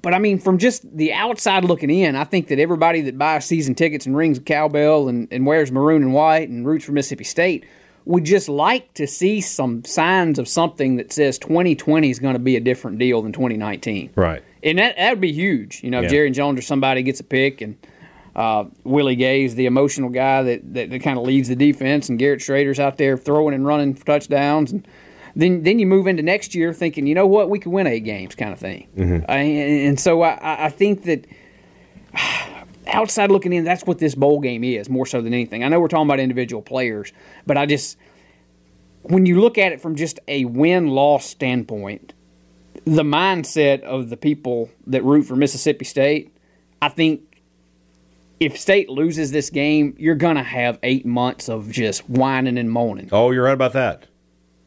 but 0.02 0.14
I 0.14 0.18
mean, 0.18 0.38
from 0.38 0.58
just 0.58 0.96
the 0.96 1.12
outside 1.12 1.64
looking 1.64 1.90
in, 1.90 2.16
I 2.16 2.24
think 2.24 2.48
that 2.48 2.58
everybody 2.58 3.00
that 3.02 3.18
buys 3.18 3.44
season 3.44 3.74
tickets 3.74 4.06
and 4.06 4.16
rings 4.16 4.38
a 4.38 4.40
cowbell 4.40 5.08
and, 5.08 5.28
and 5.30 5.46
wears 5.46 5.72
maroon 5.72 6.02
and 6.02 6.14
white 6.14 6.48
and 6.48 6.66
roots 6.66 6.84
for 6.84 6.92
Mississippi 6.92 7.24
State 7.24 7.64
would 8.04 8.24
just 8.24 8.48
like 8.48 8.94
to 8.94 9.06
see 9.06 9.40
some 9.40 9.84
signs 9.84 10.38
of 10.38 10.46
something 10.46 10.96
that 10.96 11.12
says 11.12 11.38
2020 11.38 12.08
is 12.08 12.20
going 12.20 12.34
to 12.34 12.38
be 12.38 12.54
a 12.54 12.60
different 12.60 12.98
deal 12.98 13.20
than 13.20 13.32
2019. 13.32 14.12
Right. 14.14 14.44
And 14.62 14.78
that 14.78 14.96
that 14.96 15.10
would 15.10 15.20
be 15.20 15.32
huge. 15.32 15.82
You 15.82 15.90
know, 15.90 16.02
if 16.02 16.10
Jarrian 16.10 16.32
Jones 16.32 16.58
or 16.58 16.62
somebody 16.62 17.02
gets 17.02 17.18
a 17.18 17.24
pick 17.24 17.60
and 17.60 17.76
uh, 18.36 18.66
Willie 18.84 19.16
Gay's 19.16 19.54
the 19.54 19.66
emotional 19.66 20.10
guy 20.10 20.42
that, 20.42 20.74
that, 20.74 20.90
that 20.90 21.02
kind 21.02 21.18
of 21.18 21.24
leads 21.24 21.48
the 21.48 21.56
defense, 21.56 22.08
and 22.08 22.18
Garrett 22.18 22.40
Shrader's 22.40 22.78
out 22.78 22.98
there 22.98 23.16
throwing 23.16 23.54
and 23.54 23.66
running 23.66 23.94
for 23.94 24.04
touchdowns, 24.04 24.70
and 24.70 24.86
then 25.36 25.62
then 25.62 25.78
you 25.78 25.86
move 25.86 26.06
into 26.08 26.22
next 26.22 26.54
year 26.54 26.72
thinking, 26.72 27.06
you 27.06 27.14
know 27.14 27.26
what, 27.26 27.48
we 27.50 27.58
could 27.60 27.70
win 27.70 27.86
eight 27.86 28.00
games, 28.04 28.34
kind 28.34 28.52
of 28.52 28.58
thing. 28.58 28.88
Uh, 29.28 29.32
and, 29.32 29.88
and 29.88 30.00
so 30.00 30.22
I- 30.22 30.34
I, 30.40 30.64
I 30.66 30.68
think 30.70 31.04
that 31.04 31.26
outside 32.86 33.30
looking 33.30 33.52
in, 33.52 33.64
that's 33.64 33.84
what 33.84 33.98
this 33.98 34.14
bowl 34.14 34.40
game 34.40 34.64
is 34.64 34.88
more 34.88 35.06
so 35.06 35.20
than 35.20 35.34
anything. 35.34 35.64
I 35.64 35.68
know 35.68 35.80
we're 35.80 35.88
talking 35.88 36.06
about 36.06 36.20
individual 36.20 36.62
players, 36.62 37.12
but 37.46 37.56
I 37.56 37.66
just 37.66 37.96
when 39.02 39.24
you 39.26 39.40
look 39.40 39.56
at 39.58 39.72
it 39.72 39.80
from 39.80 39.94
just 39.94 40.18
a 40.26 40.44
win 40.46 40.88
loss 40.88 41.26
standpoint, 41.26 42.12
the 42.84 43.02
mindset 43.04 43.82
of 43.82 44.10
the 44.10 44.16
people 44.16 44.70
that 44.86 45.04
root 45.04 45.24
for 45.24 45.36
Mississippi 45.36 45.84
State, 45.84 46.36
I 46.82 46.88
think 46.88 47.20
if 48.40 48.58
State 48.58 48.88
loses 48.90 49.30
this 49.32 49.48
game, 49.50 49.94
you're 49.98 50.14
gonna 50.14 50.42
have 50.42 50.78
eight 50.82 51.06
months 51.06 51.48
of 51.48 51.70
just 51.70 52.08
whining 52.08 52.58
and 52.58 52.70
moaning. 52.70 53.08
Oh, 53.12 53.30
you're 53.30 53.44
right 53.44 53.52
about 53.54 53.72
that. 53.74 54.06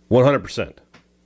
One 0.10 0.26
hundred 0.26 0.44
percent. 0.44 0.82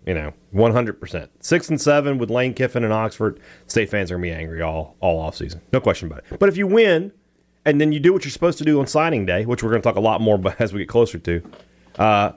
You 0.05 0.13
know, 0.13 0.33
one 0.51 0.71
hundred 0.73 0.99
percent. 0.99 1.31
Six 1.43 1.69
and 1.69 1.79
seven 1.79 2.17
with 2.17 2.29
Lane 2.29 2.53
Kiffin 2.53 2.83
and 2.83 2.93
Oxford. 2.93 3.39
State 3.67 3.89
fans 3.89 4.11
are 4.11 4.15
gonna 4.15 4.23
be 4.23 4.31
angry 4.31 4.61
all 4.61 4.95
all 4.99 5.19
off 5.19 5.35
season. 5.35 5.61
No 5.71 5.79
question 5.81 6.07
about 6.07 6.23
it. 6.29 6.39
But 6.39 6.49
if 6.49 6.57
you 6.57 6.67
win, 6.67 7.11
and 7.65 7.79
then 7.81 7.91
you 7.91 7.99
do 7.99 8.13
what 8.13 8.23
you're 8.25 8.31
supposed 8.31 8.57
to 8.59 8.65
do 8.65 8.79
on 8.79 8.87
signing 8.87 9.25
day, 9.25 9.45
which 9.45 9.63
we're 9.63 9.69
gonna 9.71 9.81
talk 9.81 9.95
a 9.95 10.01
lot 10.01 10.21
more 10.21 10.35
about 10.35 10.55
as 10.59 10.73
we 10.73 10.79
get 10.79 10.89
closer 10.89 11.17
to, 11.19 11.41
uh, 11.97 12.31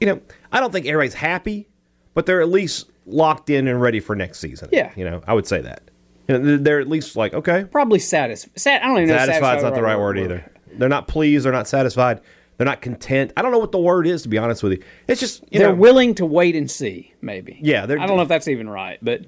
you 0.00 0.06
know, 0.06 0.20
I 0.52 0.60
don't 0.60 0.72
think 0.72 0.86
everybody's 0.86 1.14
happy, 1.14 1.68
but 2.14 2.26
they're 2.26 2.40
at 2.40 2.48
least 2.48 2.88
locked 3.04 3.50
in 3.50 3.66
and 3.66 3.80
ready 3.80 3.98
for 3.98 4.14
next 4.14 4.38
season. 4.38 4.68
Yeah. 4.70 4.92
You 4.96 5.04
know, 5.04 5.22
I 5.26 5.34
would 5.34 5.46
say 5.46 5.60
that. 5.60 5.82
You 6.28 6.38
know, 6.38 6.56
they're 6.56 6.78
at 6.78 6.88
least 6.88 7.16
like, 7.16 7.34
okay, 7.34 7.64
Probably 7.64 7.98
satisfied. 7.98 8.58
Sat- 8.58 8.82
I 8.84 8.86
don't 8.86 8.98
even 8.98 9.08
know. 9.08 9.16
satisfied's 9.16 9.64
not 9.64 9.74
the 9.74 9.82
right 9.82 9.98
word 9.98 10.18
either. 10.18 10.48
They're 10.74 10.88
not 10.88 11.08
pleased. 11.08 11.44
They're 11.44 11.52
not 11.52 11.66
satisfied. 11.66 12.20
They're 12.62 12.70
not 12.70 12.80
content. 12.80 13.32
I 13.36 13.42
don't 13.42 13.50
know 13.50 13.58
what 13.58 13.72
the 13.72 13.80
word 13.80 14.06
is 14.06 14.22
to 14.22 14.28
be 14.28 14.38
honest 14.38 14.62
with 14.62 14.74
you. 14.74 14.84
It's 15.08 15.18
just 15.18 15.42
you 15.50 15.58
They're 15.58 15.70
know, 15.70 15.74
willing 15.74 16.14
to 16.14 16.24
wait 16.24 16.54
and 16.54 16.70
see. 16.70 17.12
Maybe. 17.20 17.58
Yeah, 17.60 17.82
I 17.82 17.86
don't 17.86 18.16
know 18.16 18.22
if 18.22 18.28
that's 18.28 18.46
even 18.46 18.68
right, 18.68 19.00
but 19.02 19.24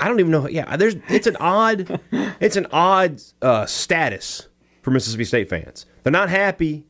I 0.00 0.08
don't 0.08 0.18
even 0.18 0.32
know. 0.32 0.48
Yeah, 0.48 0.76
there's 0.76 0.96
it's 1.08 1.28
an 1.28 1.36
odd 1.38 2.00
it's 2.40 2.56
an 2.56 2.66
odd 2.72 3.22
uh, 3.40 3.66
status 3.66 4.48
for 4.82 4.90
Mississippi 4.90 5.22
State 5.26 5.48
fans. 5.48 5.86
They're 6.02 6.10
not 6.10 6.28
happy. 6.28 6.86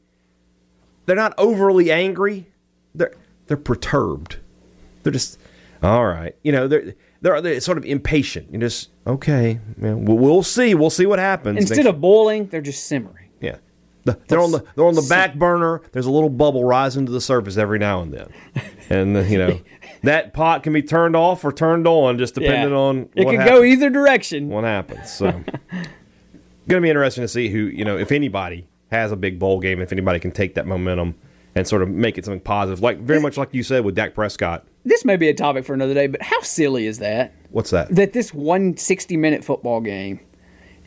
They're 1.04 1.14
not 1.14 1.34
overly 1.36 1.92
angry. 1.92 2.46
They're 2.94 3.12
they're 3.46 3.58
perturbed. 3.58 4.38
They're 5.02 5.12
just 5.12 5.38
all 5.82 6.06
right. 6.06 6.34
You 6.42 6.52
know, 6.52 6.68
they're 6.68 6.94
they're, 7.20 7.42
they're 7.42 7.60
sort 7.60 7.76
of 7.76 7.84
impatient. 7.84 8.50
You 8.50 8.60
just 8.60 8.88
okay. 9.06 9.60
We'll, 9.76 10.16
we'll 10.16 10.42
see. 10.42 10.74
We'll 10.74 10.88
see 10.88 11.04
what 11.04 11.18
happens. 11.18 11.58
instead 11.58 11.84
next- 11.84 11.88
of 11.88 12.00
boiling, 12.00 12.46
they're 12.46 12.62
just 12.62 12.86
simmering. 12.86 13.19
They're 14.04 14.40
on 14.40 14.52
the 14.52 14.64
they're 14.74 14.84
on 14.86 14.94
the 14.94 15.06
back 15.08 15.34
burner. 15.34 15.82
There's 15.92 16.06
a 16.06 16.10
little 16.10 16.30
bubble 16.30 16.64
rising 16.64 17.06
to 17.06 17.12
the 17.12 17.20
surface 17.20 17.56
every 17.56 17.78
now 17.78 18.00
and 18.02 18.12
then, 18.12 18.28
and 18.88 19.16
uh, 19.16 19.20
you 19.20 19.38
know 19.38 19.60
that 20.02 20.32
pot 20.32 20.62
can 20.62 20.72
be 20.72 20.82
turned 20.82 21.14
off 21.16 21.44
or 21.44 21.52
turned 21.52 21.86
on 21.86 22.18
just 22.18 22.34
depending 22.34 22.70
Yeah. 22.70 22.76
on 22.76 23.08
it 23.14 23.24
what 23.24 23.32
could 23.32 23.40
happens 23.40 23.58
go 23.58 23.64
either 23.64 23.90
direction. 23.90 24.48
what 24.48 24.64
happens. 24.64 25.12
So, 25.12 25.26
going 25.30 25.44
to 26.68 26.80
be 26.80 26.88
interesting 26.90 27.22
to 27.22 27.28
see 27.28 27.48
who 27.48 27.58
you 27.58 27.84
know 27.84 27.98
if 27.98 28.12
anybody 28.12 28.66
has 28.90 29.12
a 29.12 29.16
big 29.16 29.38
bowl 29.38 29.60
game, 29.60 29.80
if 29.80 29.92
anybody 29.92 30.18
can 30.18 30.30
take 30.32 30.54
that 30.54 30.66
momentum 30.66 31.14
and 31.54 31.66
sort 31.66 31.82
of 31.82 31.88
make 31.88 32.16
it 32.18 32.24
something 32.24 32.40
positive, 32.40 32.80
like 32.80 32.98
very 32.98 33.20
much 33.20 33.36
like 33.36 33.52
you 33.52 33.62
said 33.62 33.84
with 33.84 33.94
Dak 33.94 34.14
Prescott. 34.14 34.64
This 34.84 35.04
may 35.04 35.16
be 35.16 35.28
a 35.28 35.34
topic 35.34 35.64
for 35.64 35.74
another 35.74 35.94
day, 35.94 36.06
but 36.06 36.22
how 36.22 36.40
silly 36.40 36.86
is 36.86 36.98
that? 37.00 37.34
What's 37.50 37.70
that? 37.70 37.94
That 37.94 38.12
this 38.14 38.32
one 38.32 38.76
60 38.76 39.16
minute 39.16 39.44
football 39.44 39.80
game 39.80 40.20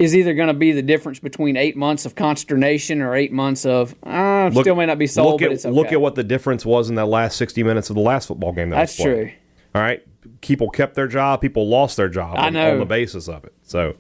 is 0.04 0.16
either 0.16 0.34
going 0.34 0.48
to 0.48 0.54
be 0.54 0.72
the 0.72 0.82
difference 0.82 1.20
between 1.20 1.58
eight 1.58 1.76
months 1.76 2.06
of 2.06 2.16
consternation 2.16 3.02
or 3.02 3.16
eight 3.16 3.32
months 3.32 3.66
of, 3.66 3.96
uh, 4.04 4.52
still 4.52 4.76
may 4.76 4.86
not 4.86 5.00
be 5.00 5.08
sold, 5.08 5.34
look 5.34 5.42
but 5.42 5.46
at, 5.46 5.52
it's 5.54 5.66
okay. 5.66 5.74
Look 5.76 5.92
at 5.92 6.02
what 6.02 6.16
the 6.16 6.24
difference 6.24 6.66
was 6.66 6.89
in 6.89 6.96
that 6.96 7.08
last 7.08 7.38
sixty 7.38 7.63
minutes 7.63 7.89
of 7.89 7.96
the 7.96 8.02
last 8.02 8.28
football 8.28 8.52
game. 8.52 8.70
That 8.70 8.78
That's 8.78 8.98
was 8.98 9.06
true. 9.06 9.32
All 9.76 9.82
right, 9.82 10.06
people 10.42 10.70
kept 10.70 10.94
their 10.94 11.08
job. 11.08 11.42
People 11.42 11.68
lost 11.68 11.98
their 11.98 12.10
job. 12.10 12.38
I 12.38 12.48
on, 12.48 12.54
know. 12.54 12.74
on 12.74 12.80
the 12.80 12.86
basis 12.86 13.28
of 13.28 13.44
it. 13.44 13.54
So 13.63 13.96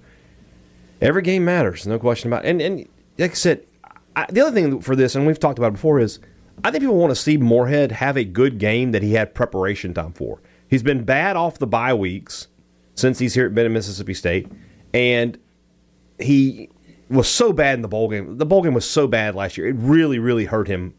every 1.01 1.21
game 1.23 1.45
matters, 1.45 1.87
no 1.87 1.97
question 1.97 2.31
about. 2.31 2.45
It. 2.45 2.49
And 2.49 2.61
and 2.61 2.87
like 3.17 3.31
I 3.31 3.33
said, 3.33 3.65
I, 4.15 4.27
the 4.29 4.41
other 4.41 4.51
thing 4.51 4.81
for 4.81 4.95
this, 4.95 5.15
and 5.15 5.25
we've 5.25 5.39
talked 5.39 5.57
about 5.57 5.69
it 5.69 5.73
before, 5.73 5.99
is 5.99 6.19
I 6.63 6.69
think 6.69 6.81
people 6.83 6.97
want 6.97 7.11
to 7.11 7.15
see 7.15 7.37
Moorhead 7.37 7.93
have 7.93 8.17
a 8.17 8.23
good 8.23 8.59
game 8.59 8.91
that 8.91 9.01
he 9.01 9.13
had 9.13 9.33
preparation 9.33 9.93
time 9.93 10.13
for. 10.13 10.41
He's 10.67 10.83
been 10.83 11.03
bad 11.03 11.35
off 11.35 11.57
the 11.57 11.67
bye 11.67 11.93
weeks 11.93 12.47
since 12.95 13.17
he's 13.17 13.33
here 13.33 13.49
been 13.49 13.65
at 13.65 13.71
Mississippi 13.71 14.13
State, 14.13 14.51
and 14.93 15.39
he 16.23 16.69
was 17.09 17.27
so 17.27 17.53
bad 17.53 17.75
in 17.75 17.81
the 17.81 17.87
bowl 17.87 18.09
game. 18.09 18.37
The 18.37 18.45
bowl 18.45 18.61
game 18.63 18.73
was 18.73 18.89
so 18.89 19.07
bad 19.07 19.35
last 19.35 19.57
year; 19.57 19.67
it 19.67 19.75
really, 19.77 20.19
really 20.19 20.45
hurt 20.45 20.67
him 20.67 20.93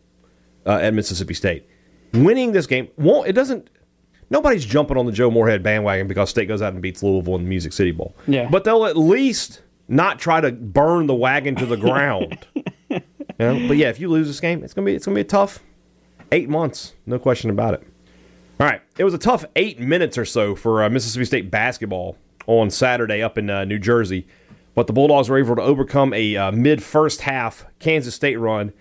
uh, 0.67 0.79
at 0.81 0.95
Mississippi 0.95 1.35
State. 1.35 1.69
Winning 2.13 2.53
this 2.53 2.67
game 2.67 2.89
won't. 2.97 3.29
It 3.29 3.33
doesn't. 3.33 3.69
Nobody's 4.31 4.65
jumping 4.65 4.97
on 4.97 5.07
the 5.07 5.13
Joe 5.13 5.31
Moorhead 5.31 5.63
bandwagon 5.63 6.09
because 6.09 6.31
State 6.31 6.49
goes 6.49 6.63
out 6.63 6.73
and 6.73 6.81
beats 6.81 7.03
Louisville 7.03 7.37
in 7.37 7.43
the 7.45 7.49
Music 7.49 7.73
City 7.73 7.91
Bowl. 7.93 8.15
Yeah. 8.27 8.49
but 8.51 8.65
they'll 8.65 8.87
at 8.87 8.97
least 8.97 9.63
not 9.87 10.19
try 10.19 10.41
to 10.41 10.51
burn 10.51 11.07
the 11.07 11.15
wagon 11.15 11.57
to 11.57 11.67
the 11.67 11.77
ground. 11.77 12.39
You 13.37 13.47
know? 13.53 13.67
But 13.69 13.77
yeah, 13.79 13.89
if 13.89 13.99
you 13.99 14.09
lose 14.09 14.29
this 14.29 14.39
game, 14.39 14.63
it's 14.63 14.73
gonna 14.75 14.85
be 14.85 14.95
it's 14.95 15.07
gonna 15.07 15.17
be 15.17 15.21
a 15.23 15.25
tough 15.25 15.59
eight 16.31 16.49
months, 16.49 16.95
no 17.05 17.19
question 17.19 17.51
about 17.51 17.75
it. 17.75 17.83
All 18.61 18.67
right, 18.67 18.81
it 18.97 19.03
was 19.03 19.13
a 19.13 19.19
tough 19.19 19.45
eight 19.57 19.81
minutes 19.81 20.17
or 20.17 20.25
so 20.25 20.55
for 20.55 20.85
uh, 20.85 20.89
Mississippi 20.89 21.25
State 21.25 21.51
basketball 21.51 22.17
on 22.47 22.71
Saturday 22.71 23.23
up 23.23 23.37
in 23.37 23.51
uh, 23.51 23.65
New 23.65 23.81
Jersey, 23.81 24.29
but 24.75 24.87
the 24.87 24.93
Bulldogs 24.93 25.29
were 25.29 25.39
able 25.39 25.57
to 25.57 25.63
overcome 25.63 26.13
a 26.13 26.37
uh, 26.37 26.53
mid 26.53 26.83
first 26.83 27.23
half 27.23 27.67
Kansas 27.79 28.15
State 28.15 28.37
run 28.37 28.73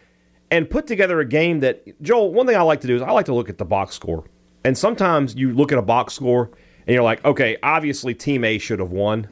and 0.51 0.69
put 0.69 0.87
together 0.87 1.19
a 1.19 1.25
game 1.25 1.59
that 1.61 2.01
Joel. 2.01 2.33
One 2.33 2.45
thing 2.45 2.55
I 2.55 2.61
like 2.61 2.81
to 2.81 2.87
do 2.87 2.95
is 2.95 3.01
I 3.01 3.11
like 3.11 3.25
to 3.25 3.33
look 3.33 3.49
at 3.49 3.57
the 3.57 3.65
box 3.65 3.95
score, 3.95 4.25
and 4.63 4.77
sometimes 4.77 5.35
you 5.35 5.53
look 5.53 5.71
at 5.71 5.77
a 5.77 5.83
box 5.83 6.13
score 6.13 6.51
and 6.85 6.93
you're 6.93 7.03
like, 7.03 7.23
okay, 7.25 7.57
obviously 7.63 8.13
Team 8.13 8.43
A 8.43 8.57
should 8.57 8.79
have 8.79 8.91
won, 8.91 9.27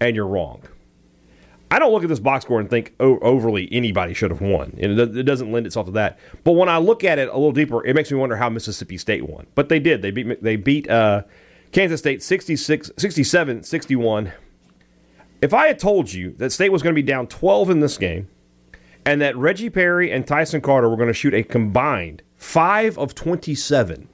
and 0.00 0.14
you're 0.14 0.26
wrong. 0.26 0.62
I 1.70 1.78
don't 1.78 1.90
look 1.90 2.02
at 2.02 2.10
this 2.10 2.20
box 2.20 2.44
score 2.44 2.60
and 2.60 2.68
think 2.68 2.94
overly 3.00 3.66
anybody 3.72 4.12
should 4.12 4.30
have 4.30 4.42
won. 4.42 4.76
And 4.78 5.00
it, 5.00 5.16
it 5.16 5.22
doesn't 5.22 5.50
lend 5.50 5.64
itself 5.64 5.86
to 5.86 5.92
that. 5.92 6.18
But 6.44 6.52
when 6.52 6.68
I 6.68 6.76
look 6.76 7.02
at 7.02 7.18
it 7.18 7.28
a 7.28 7.32
little 7.32 7.50
deeper, 7.50 7.84
it 7.86 7.94
makes 7.94 8.10
me 8.10 8.18
wonder 8.18 8.36
how 8.36 8.50
Mississippi 8.50 8.98
State 8.98 9.26
won. 9.26 9.46
But 9.54 9.70
they 9.70 9.80
did. 9.80 10.02
They 10.02 10.10
beat 10.10 10.42
they 10.42 10.56
beat 10.56 10.90
uh, 10.90 11.22
Kansas 11.72 12.00
State 12.00 12.22
66, 12.22 12.90
67 12.98 13.62
61. 13.62 14.32
If 15.42 15.52
I 15.52 15.66
had 15.66 15.80
told 15.80 16.12
you 16.12 16.34
that 16.38 16.52
State 16.52 16.70
was 16.70 16.82
going 16.82 16.94
to 16.94 17.02
be 17.02 17.06
down 17.06 17.26
12 17.26 17.68
in 17.68 17.80
this 17.80 17.98
game 17.98 18.28
and 19.04 19.20
that 19.20 19.36
Reggie 19.36 19.70
Perry 19.70 20.12
and 20.12 20.24
Tyson 20.24 20.60
Carter 20.60 20.88
were 20.88 20.96
going 20.96 21.08
to 21.08 21.12
shoot 21.12 21.34
a 21.34 21.42
combined 21.42 22.22
5 22.36 22.96
of 22.96 23.14
27. 23.16 24.08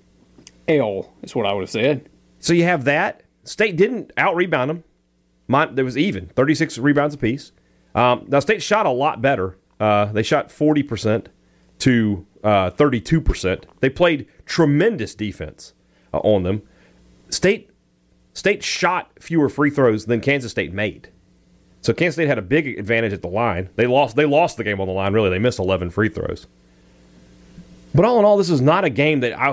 L 0.69 1.13
is 1.23 1.35
what 1.35 1.47
I 1.47 1.53
would 1.53 1.63
have 1.63 1.71
said. 1.71 2.09
So 2.41 2.55
you 2.55 2.65
have 2.65 2.85
that. 2.85 3.23
State 3.45 3.77
didn't 3.77 4.11
out 4.17 4.37
rebound 4.37 4.71
them. 4.71 4.85
Mine, 5.47 5.75
there 5.75 5.85
was 5.85 5.99
even 5.99 6.29
36 6.29 6.79
rebounds 6.79 7.15
apiece. 7.15 7.53
Um, 7.95 8.25
now 8.29 8.41
State 8.41 8.63
shot 8.63 8.87
a 8.87 8.91
lot 8.91 9.21
better. 9.21 9.59
Uh, 9.79 10.07
they 10.07 10.23
shot 10.23 10.51
40 10.51 10.83
percent 10.83 11.29
to 11.81 12.27
uh, 12.43 12.71
32 12.71 13.21
percent. 13.21 13.67
They 13.81 13.89
played 13.89 14.27
tremendous 14.45 15.15
defense 15.15 15.73
uh, 16.13 16.19
on 16.19 16.43
them. 16.43 16.63
State 17.31 17.71
State 18.35 18.63
shot 18.63 19.11
fewer 19.21 19.49
free 19.49 19.71
throws 19.71 20.07
than 20.07 20.21
Kansas 20.21 20.53
State 20.53 20.73
made. 20.73 21.11
So 21.81 21.93
Kansas 21.93 22.17
State 22.17 22.29
had 22.29 22.39
a 22.39 22.43
big 22.43 22.79
advantage 22.79 23.13
at 23.13 23.23
the 23.23 23.29
line. 23.29 23.71
They 23.77 23.87
lost. 23.87 24.17
They 24.17 24.25
lost 24.27 24.57
the 24.57 24.65
game 24.65 24.81
on 24.81 24.87
the 24.89 24.93
line. 24.93 25.13
Really, 25.13 25.31
they 25.31 25.39
missed 25.39 25.59
11 25.59 25.91
free 25.91 26.09
throws. 26.09 26.47
But 27.95 28.05
all 28.05 28.19
in 28.19 28.25
all, 28.25 28.37
this 28.37 28.51
is 28.51 28.61
not 28.61 28.85
a 28.85 28.91
game 28.91 29.21
that 29.21 29.39
I. 29.39 29.53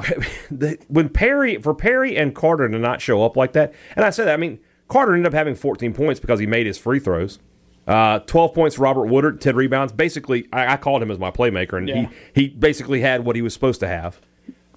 when 0.87 1.09
Perry 1.09 1.57
for 1.61 1.73
Perry 1.73 2.17
and 2.17 2.35
Carter 2.35 2.67
to 2.67 2.77
not 2.79 3.01
show 3.01 3.23
up 3.23 3.37
like 3.37 3.53
that, 3.53 3.73
and 3.95 4.03
I 4.05 4.09
said 4.09 4.25
that 4.25 4.33
I 4.33 4.37
mean 4.37 4.59
Carter 4.87 5.13
ended 5.13 5.27
up 5.27 5.33
having 5.33 5.55
14 5.55 5.93
points 5.93 6.19
because 6.19 6.39
he 6.39 6.45
made 6.45 6.65
his 6.65 6.77
free 6.77 6.99
throws. 6.99 7.39
Uh, 7.87 8.17
12 8.19 8.53
points 8.55 8.75
for 8.75 8.81
Robert 8.81 9.05
Woodard, 9.05 9.39
10 9.39 9.55
rebounds. 9.55 9.93
Basically, 9.93 10.47
I, 10.51 10.73
I 10.73 10.77
called 10.77 11.03
him 11.03 11.11
as 11.11 11.19
my 11.19 11.29
playmaker, 11.29 11.77
and 11.77 11.87
Yeah. 11.87 12.07
he, 12.33 12.41
he 12.41 12.47
basically 12.49 13.01
had 13.01 13.23
what 13.23 13.35
he 13.35 13.43
was 13.43 13.53
supposed 13.53 13.79
to 13.81 13.87
have. 13.87 14.19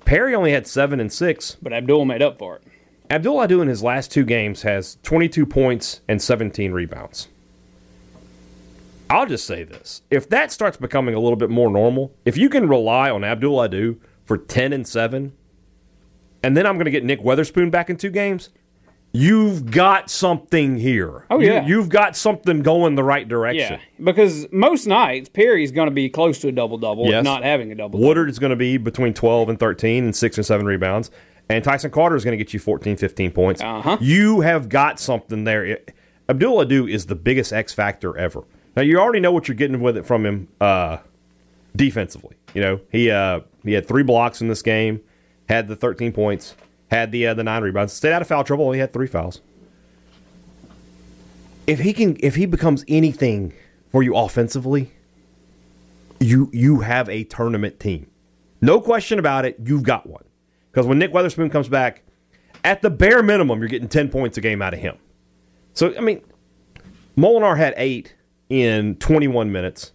Perry 0.05 0.35
only 0.35 0.53
had 0.53 0.67
seven 0.67 1.01
and 1.01 1.11
six. 1.11 1.57
But 1.63 1.73
Abdul 1.73 2.05
made 2.05 2.21
up 2.23 2.39
for 2.39 2.57
it. 2.57 2.63
Abdul 3.11 3.37
Adu 3.39 3.63
in 3.63 3.69
his 3.69 3.83
last 3.83 4.13
two 4.13 4.25
games 4.25 4.61
has 4.63 4.99
22 5.03 5.47
points 5.47 6.03
and 6.07 6.21
17 6.21 6.73
rebounds. 6.73 7.29
I'll 9.11 9.27
just 9.27 9.47
say 9.47 9.65
this. 9.65 10.03
If 10.11 10.29
that 10.31 10.53
starts 10.53 10.77
becoming 10.77 11.15
a 11.15 11.21
little 11.21 11.37
bit 11.37 11.51
more 11.51 11.71
normal, 11.71 12.15
if 12.25 12.37
you 12.37 12.49
can 12.49 12.69
rely 12.69 13.11
on 13.11 13.25
Abdul 13.25 13.57
Adu 13.57 13.99
for 14.25 14.37
10 14.37 14.73
and 14.73 14.87
7, 14.87 15.33
and 16.43 16.57
then 16.57 16.67
I'm 16.67 16.75
going 16.77 16.85
to 16.85 16.91
get 16.91 17.05
Nick 17.05 17.21
Weatherspoon 17.21 17.71
back 17.71 17.89
in 17.91 17.97
two 17.97 18.11
games, 18.11 18.51
you've 19.13 19.71
got 19.71 20.11
something 20.11 20.77
here. 20.79 21.25
Oh, 21.31 21.41
yeah. 21.41 21.67
you've 21.67 21.89
got 21.89 22.17
something 22.17 22.63
going 22.63 22.95
the 22.95 23.03
right 23.05 23.27
direction. 23.27 23.81
Yeah, 23.81 24.05
because 24.05 24.47
most 24.53 24.87
nights 24.87 25.29
Perry's 25.31 25.73
going 25.73 25.89
to 25.89 25.95
be 25.95 26.09
close 26.11 26.39
to 26.41 26.49
a 26.49 26.53
double 26.53 26.79
double, 26.79 27.07
Yes. 27.09 27.25
not 27.25 27.43
having 27.43 27.73
a 27.73 27.75
double. 27.75 27.99
Woodard 28.01 28.29
is 28.29 28.39
going 28.39 28.51
to 28.51 28.57
be 28.57 28.77
between 28.77 29.15
12 29.15 29.49
and 29.49 29.59
13 29.59 30.05
and 30.05 30.15
6 30.15 30.37
and 30.37 30.47
7 30.47 30.67
rebounds. 30.67 31.11
And 31.51 31.65
Tyson 31.65 31.91
Carter 31.91 32.15
is 32.15 32.25
going 32.25 32.37
to 32.39 32.45
get 32.45 32.53
you 32.53 32.61
14, 32.61 32.97
15 32.99 33.31
points. 33.31 33.63
Uh-huh. 33.63 33.97
You 34.03 34.43
have 34.43 34.69
got 34.69 35.01
something 35.01 35.45
there. 35.45 35.79
Abdul 36.29 36.59
Adu 36.63 36.93
is 36.93 37.07
the 37.07 37.15
biggest 37.15 37.55
X 37.55 37.73
factor 37.73 38.17
ever. 38.19 38.45
Now, 38.79 38.85
you 38.85 39.01
already 39.01 39.19
know 39.19 39.33
what 39.33 39.49
you're 39.49 39.57
getting 39.57 39.81
with 39.81 39.97
it 39.97 40.07
from 40.07 40.25
him 40.25 40.47
uh, 40.61 40.99
defensively. 41.75 42.37
You 42.55 42.61
know, 42.61 42.81
he 42.93 43.11
uh, 43.11 43.41
he 43.65 43.73
had 43.73 43.89
three 43.89 44.05
blocks 44.05 44.41
in 44.41 44.47
this 44.47 44.63
game, 44.63 45.01
had 45.49 45.67
the 45.67 45.75
13 45.75 46.13
points, 46.13 46.55
had 46.89 47.11
the 47.11 47.27
uh, 47.27 47.35
the 47.35 47.43
nine 47.43 47.65
rebounds, 47.65 47.93
stayed 47.93 48.13
out 48.13 48.23
of 48.23 48.29
foul 48.29 48.45
trouble, 48.45 48.67
only 48.67 48.79
had 48.79 48.93
three 48.93 49.09
fouls. 49.09 49.41
If 51.67 51.81
he 51.81 51.93
can, 51.93 52.17
if 52.21 52.37
he 52.37 52.47
becomes 52.47 52.85
anything 52.87 53.53
for 53.91 54.05
you 54.05 54.15
offensively, 54.15 54.93
you 56.21 56.49
you 56.53 56.79
have 56.79 57.09
a 57.09 57.25
tournament 57.25 57.81
team. 57.81 58.09
No 58.61 58.81
question 58.81 59.19
about 59.19 59.45
it. 59.45 59.57
You've 59.61 59.83
got 59.83 60.09
one. 60.09 60.23
Because 60.71 60.87
when 60.87 61.01
Nick 61.01 61.13
Weatherspoon 61.13 61.51
comes 61.51 61.69
back, 61.69 62.05
at 62.63 62.83
the 62.83 62.91
bare 62.91 63.25
minimum, 63.25 63.59
you're 63.59 63.67
getting 63.67 63.89
10 63.89 64.09
points 64.09 64.39
a 64.39 64.41
game 64.41 64.63
out 64.63 64.73
of 64.73 64.79
him. 64.79 64.97
So, 65.75 65.97
I 65.97 66.01
mean, 66.01 66.23
Molinar 67.17 67.57
had 67.57 67.75
eight 67.77 68.15
in 68.49 68.97
21 68.97 69.53
minutes. 69.53 69.93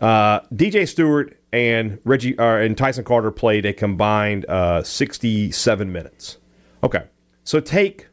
Uh, 0.00 0.40
DJ 0.52 0.88
Stewart 0.88 1.38
and 1.52 1.98
Reggie 2.04 2.36
uh, 2.38 2.56
and 2.56 2.76
Tyson 2.76 3.04
Carter 3.04 3.30
played 3.30 3.64
a 3.66 3.72
combined 3.72 4.44
uh, 4.46 4.82
67 4.82 5.92
minutes. 5.92 6.38
Okay, 6.82 7.04
so 7.44 7.60
take 7.60 8.08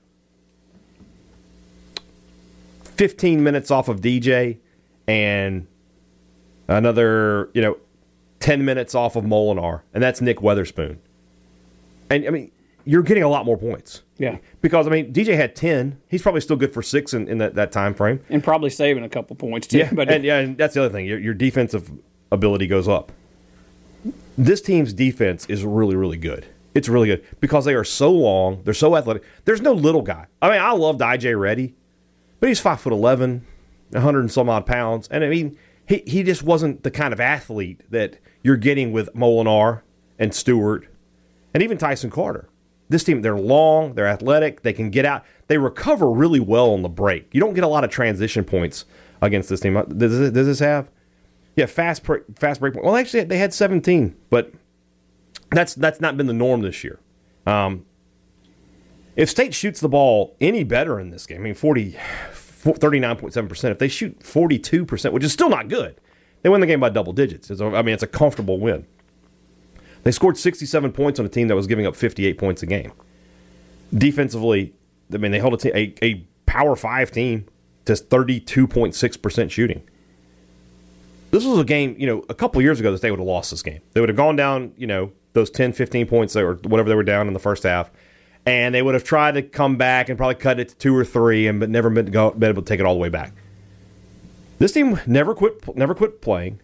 15 2.83 3.41
minutes 3.41 3.71
off 3.71 3.87
of 3.87 4.01
DJ 4.01 4.57
and 5.07 5.65
another, 6.67 7.49
you 7.53 7.61
know, 7.61 7.77
10 8.41 8.63
minutes 8.63 8.93
off 8.93 9.15
of 9.15 9.23
Molinar, 9.23 9.81
and 9.93 10.03
that's 10.03 10.21
Nick 10.21 10.37
Weatherspoon. 10.37 10.97
And 12.09 12.27
I 12.27 12.29
mean, 12.29 12.51
you're 12.89 13.03
getting 13.03 13.21
a 13.21 13.29
lot 13.29 13.45
more 13.45 13.55
points. 13.55 14.01
Yeah. 14.17 14.39
Because 14.61 14.87
I 14.87 14.89
mean, 14.89 15.13
DJ 15.13 15.35
had 15.35 15.55
10. 15.55 16.01
He's 16.07 16.23
probably 16.23 16.41
still 16.41 16.55
good 16.55 16.73
for 16.73 16.81
6 16.81 17.13
in, 17.13 17.27
in 17.27 17.37
that, 17.37 17.53
that 17.53 17.71
time 17.71 17.93
frame. 17.93 18.19
and 18.29 18.43
probably 18.43 18.71
saving 18.71 19.03
a 19.03 19.09
couple 19.09 19.35
points 19.35 19.67
too. 19.67 19.77
Yeah, 19.77 19.93
but 19.93 20.09
and, 20.09 20.23
yeah, 20.23 20.39
and 20.39 20.57
that's 20.57 20.73
the 20.73 20.83
other 20.83 20.91
thing. 20.91 21.05
Your, 21.05 21.19
your 21.19 21.35
defensive 21.35 21.91
ability 22.31 22.65
goes 22.65 22.87
up. 22.87 23.11
This 24.39 24.59
team's 24.59 24.91
defense 24.91 25.45
is 25.45 25.63
really, 25.63 25.95
really 25.95 26.17
good. 26.17 26.47
It's 26.73 26.89
really 26.89 27.09
good 27.09 27.23
because 27.39 27.65
they 27.65 27.75
are 27.75 27.83
so 27.83 28.11
long. 28.11 28.63
They're 28.63 28.73
so 28.73 28.95
athletic. 28.95 29.23
There's 29.45 29.61
no 29.61 29.73
little 29.73 30.01
guy. 30.01 30.25
I 30.41 30.49
mean, 30.49 30.59
I 30.59 30.71
loved 30.71 30.99
IJ 31.01 31.39
Ready, 31.39 31.75
but 32.39 32.47
he's 32.47 32.59
five 32.59 32.79
foot 32.81 32.93
eleven, 32.93 33.45
hundred 33.93 34.21
and 34.21 34.31
some 34.31 34.49
odd 34.49 34.65
pounds, 34.65 35.07
and 35.09 35.23
I 35.23 35.29
mean, 35.29 35.57
he 35.85 36.03
he 36.05 36.23
just 36.23 36.43
wasn't 36.43 36.83
the 36.83 36.91
kind 36.91 37.11
of 37.11 37.19
athlete 37.19 37.81
that 37.89 38.17
you're 38.43 38.55
getting 38.55 38.91
with 38.91 39.13
Molinar 39.13 39.81
and 40.17 40.33
Stewart, 40.33 40.87
and 41.53 41.61
even 41.61 41.77
Tyson 41.77 42.09
Carter. 42.11 42.47
This 42.89 43.03
team, 43.03 43.21
they're 43.21 43.37
long, 43.37 43.93
they're 43.93 44.07
athletic, 44.07 44.63
they 44.63 44.73
can 44.73 44.89
get 44.89 45.05
out, 45.05 45.23
they 45.47 45.57
recover 45.57 46.09
really 46.09 46.39
well 46.39 46.71
on 46.71 46.81
the 46.81 46.89
break. 46.89 47.29
You 47.31 47.39
don't 47.39 47.53
get 47.53 47.63
a 47.63 47.67
lot 47.67 47.83
of 47.83 47.91
transition 47.91 48.43
points 48.43 48.85
against 49.21 49.47
this 49.49 49.59
team. 49.59 49.75
Does 49.95 50.17
this, 50.17 50.31
does 50.31 50.47
this 50.47 50.59
have? 50.59 50.89
Yeah, 51.55 51.67
fast 51.67 52.03
fast 52.35 52.59
break. 52.59 52.73
point. 52.73 52.85
Well, 52.85 52.95
actually, 52.95 53.25
they 53.25 53.37
had 53.37 53.53
17, 53.53 54.15
but 54.29 54.53
that's 55.51 55.75
that's 55.75 55.99
not 55.99 56.17
been 56.17 56.27
the 56.27 56.33
norm 56.33 56.61
this 56.61 56.83
year. 56.83 56.99
Um, 57.45 57.85
if 59.15 59.29
State 59.29 59.53
shoots 59.53 59.79
the 59.81 59.89
ball 59.89 60.35
any 60.39 60.63
better 60.63 60.99
in 60.99 61.09
this 61.09 61.25
game, 61.25 61.41
I 61.41 61.43
mean 61.43 61.53
40, 61.55 61.91
39.7%, 61.91 63.71
if 63.71 63.79
they 63.79 63.87
shoot 63.87 64.19
42%, 64.19 65.11
which 65.11 65.23
is 65.23 65.33
still 65.33 65.49
not 65.49 65.67
good, 65.67 65.99
they 66.41 66.49
win 66.49 66.61
the 66.61 66.67
game 66.67 66.79
by 66.79 66.89
double 66.89 67.11
digits. 67.11 67.51
It's 67.51 67.59
I 67.59 67.81
mean, 67.81 67.93
it's 67.93 68.03
a 68.03 68.07
comfortable 68.07 68.59
win. 68.59 68.87
They 70.09 70.13
scored 70.13 70.39
67 70.39 70.91
points 70.93 71.19
on 71.19 71.27
a 71.27 71.29
team 71.29 71.49
that 71.49 71.55
was 71.55 71.67
giving 71.67 71.85
up 71.85 71.95
58 71.95 72.39
points 72.39 72.63
a 72.63 72.65
game. 72.65 72.91
Defensively, 73.93 74.73
I 75.13 75.17
mean, 75.17 75.31
they 75.31 75.37
held 75.37 75.63
a, 75.63 76.25
power 76.47 76.75
five 76.75 77.11
team 77.11 77.45
to 77.85 77.93
32.6% 77.93 79.51
shooting. 79.51 79.83
This 81.29 81.45
was 81.45 81.59
a 81.59 81.63
game, 81.63 81.95
you 81.99 82.07
know, 82.07 82.25
a 82.27 82.33
couple 82.33 82.59
years 82.59 82.79
ago 82.79 82.91
that 82.91 83.03
they 83.03 83.11
would 83.11 83.19
have 83.19 83.27
lost 83.27 83.51
this 83.51 83.61
game. 83.61 83.81
They 83.93 83.99
would 83.99 84.09
have 84.09 84.15
gone 84.15 84.35
down, 84.35 84.73
you 84.77 84.87
know, 84.87 85.11
those 85.33 85.51
10, 85.51 85.73
15 85.73 86.07
points 86.07 86.35
or 86.35 86.55
whatever 86.55 86.89
they 86.89 86.95
were 86.95 87.03
down 87.03 87.27
in 87.27 87.33
the 87.33 87.39
first 87.39 87.61
half, 87.61 87.91
and 88.47 88.73
they 88.73 88.81
would 88.81 88.95
have 88.95 89.03
tried 89.03 89.35
to 89.35 89.43
come 89.43 89.77
back 89.77 90.09
and 90.09 90.17
probably 90.17 90.33
cut 90.33 90.59
it 90.59 90.69
to 90.69 90.75
two 90.77 90.97
or 90.97 91.05
three, 91.05 91.45
and 91.45 91.59
but 91.59 91.69
never 91.69 91.91
been, 91.91 92.07
go, 92.07 92.31
been 92.31 92.49
able 92.49 92.63
to 92.63 92.67
take 92.67 92.79
it 92.79 92.85
all 92.87 92.95
the 92.95 92.99
way 92.99 93.09
back. 93.09 93.33
This 94.57 94.71
team 94.71 94.99
never 95.05 95.35
quit, 95.35 95.77
never 95.77 95.93
quit 95.93 96.19
playing. 96.19 96.61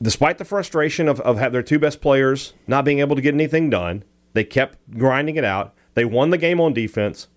Despite 0.00 0.38
the 0.38 0.44
frustration 0.44 1.08
of, 1.08 1.20
of 1.20 1.38
have 1.38 1.52
their 1.52 1.62
two 1.62 1.78
best 1.78 2.00
players 2.00 2.54
not 2.66 2.84
being 2.84 3.00
able 3.00 3.16
to 3.16 3.22
get 3.22 3.34
anything 3.34 3.70
done, 3.70 4.04
they 4.32 4.44
kept 4.44 4.78
grinding 4.96 5.36
it 5.36 5.44
out. 5.44 5.74
They 5.94 6.04
won 6.04 6.30
the 6.30 6.38
game 6.38 6.60
on 6.60 6.72
defense. 6.72 7.28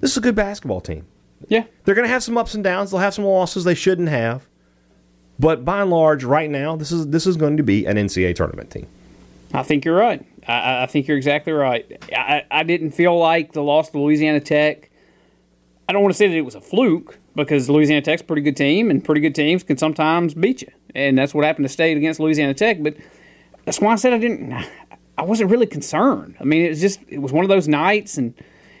This 0.00 0.12
is 0.12 0.16
a 0.16 0.20
good 0.20 0.34
basketball 0.34 0.80
team. 0.80 1.06
Yeah. 1.48 1.64
They're 1.84 1.94
going 1.94 2.06
to 2.06 2.12
have 2.12 2.22
some 2.22 2.36
ups 2.36 2.54
and 2.54 2.64
downs. 2.64 2.90
They'll 2.90 3.00
have 3.00 3.14
some 3.14 3.24
losses 3.24 3.64
they 3.64 3.74
shouldn't 3.74 4.08
have. 4.08 4.46
But 5.38 5.64
by 5.64 5.82
and 5.82 5.90
large, 5.90 6.24
right 6.24 6.50
now, 6.50 6.76
this 6.76 6.92
is 6.92 7.08
this 7.08 7.26
is 7.26 7.36
going 7.36 7.56
to 7.56 7.62
be 7.62 7.86
an 7.86 7.96
NCAA 7.96 8.36
tournament 8.36 8.70
team. 8.70 8.86
I 9.54 9.62
think 9.62 9.84
you're 9.84 9.96
right. 9.96 10.24
I, 10.46 10.84
I 10.84 10.86
think 10.86 11.08
you're 11.08 11.16
exactly 11.16 11.52
right. 11.52 12.00
I, 12.14 12.44
I 12.50 12.62
didn't 12.62 12.92
feel 12.92 13.18
like 13.18 13.52
the 13.52 13.62
loss 13.62 13.90
to 13.90 13.98
Louisiana 13.98 14.40
Tech. 14.40 14.90
I 15.88 15.92
don't 15.92 16.02
want 16.02 16.14
to 16.14 16.18
say 16.18 16.28
that 16.28 16.36
it 16.36 16.44
was 16.44 16.54
a 16.54 16.60
fluke 16.60 17.18
because 17.34 17.68
Louisiana 17.68 18.02
Tech's 18.02 18.22
a 18.22 18.24
pretty 18.24 18.42
good 18.42 18.56
team, 18.56 18.90
and 18.90 19.04
pretty 19.04 19.20
good 19.20 19.34
teams 19.34 19.62
can 19.62 19.76
sometimes 19.76 20.34
beat 20.34 20.62
you, 20.62 20.70
and 20.94 21.16
that's 21.18 21.34
what 21.34 21.44
happened 21.44 21.64
to 21.64 21.68
State 21.72 21.96
against 21.96 22.20
Louisiana 22.20 22.54
Tech. 22.54 22.82
But 22.82 22.96
that's 23.64 23.80
why 23.80 23.92
I 23.92 23.96
said 23.96 24.12
I 24.12 24.18
didn't. 24.18 24.52
I 25.18 25.22
wasn't 25.22 25.50
really 25.50 25.66
concerned. 25.66 26.36
I 26.40 26.44
mean, 26.44 26.64
it 26.64 26.70
was 26.70 26.80
just 26.80 27.00
it 27.08 27.18
was 27.18 27.32
one 27.32 27.44
of 27.44 27.48
those 27.48 27.68
nights, 27.68 28.16
and 28.18 28.34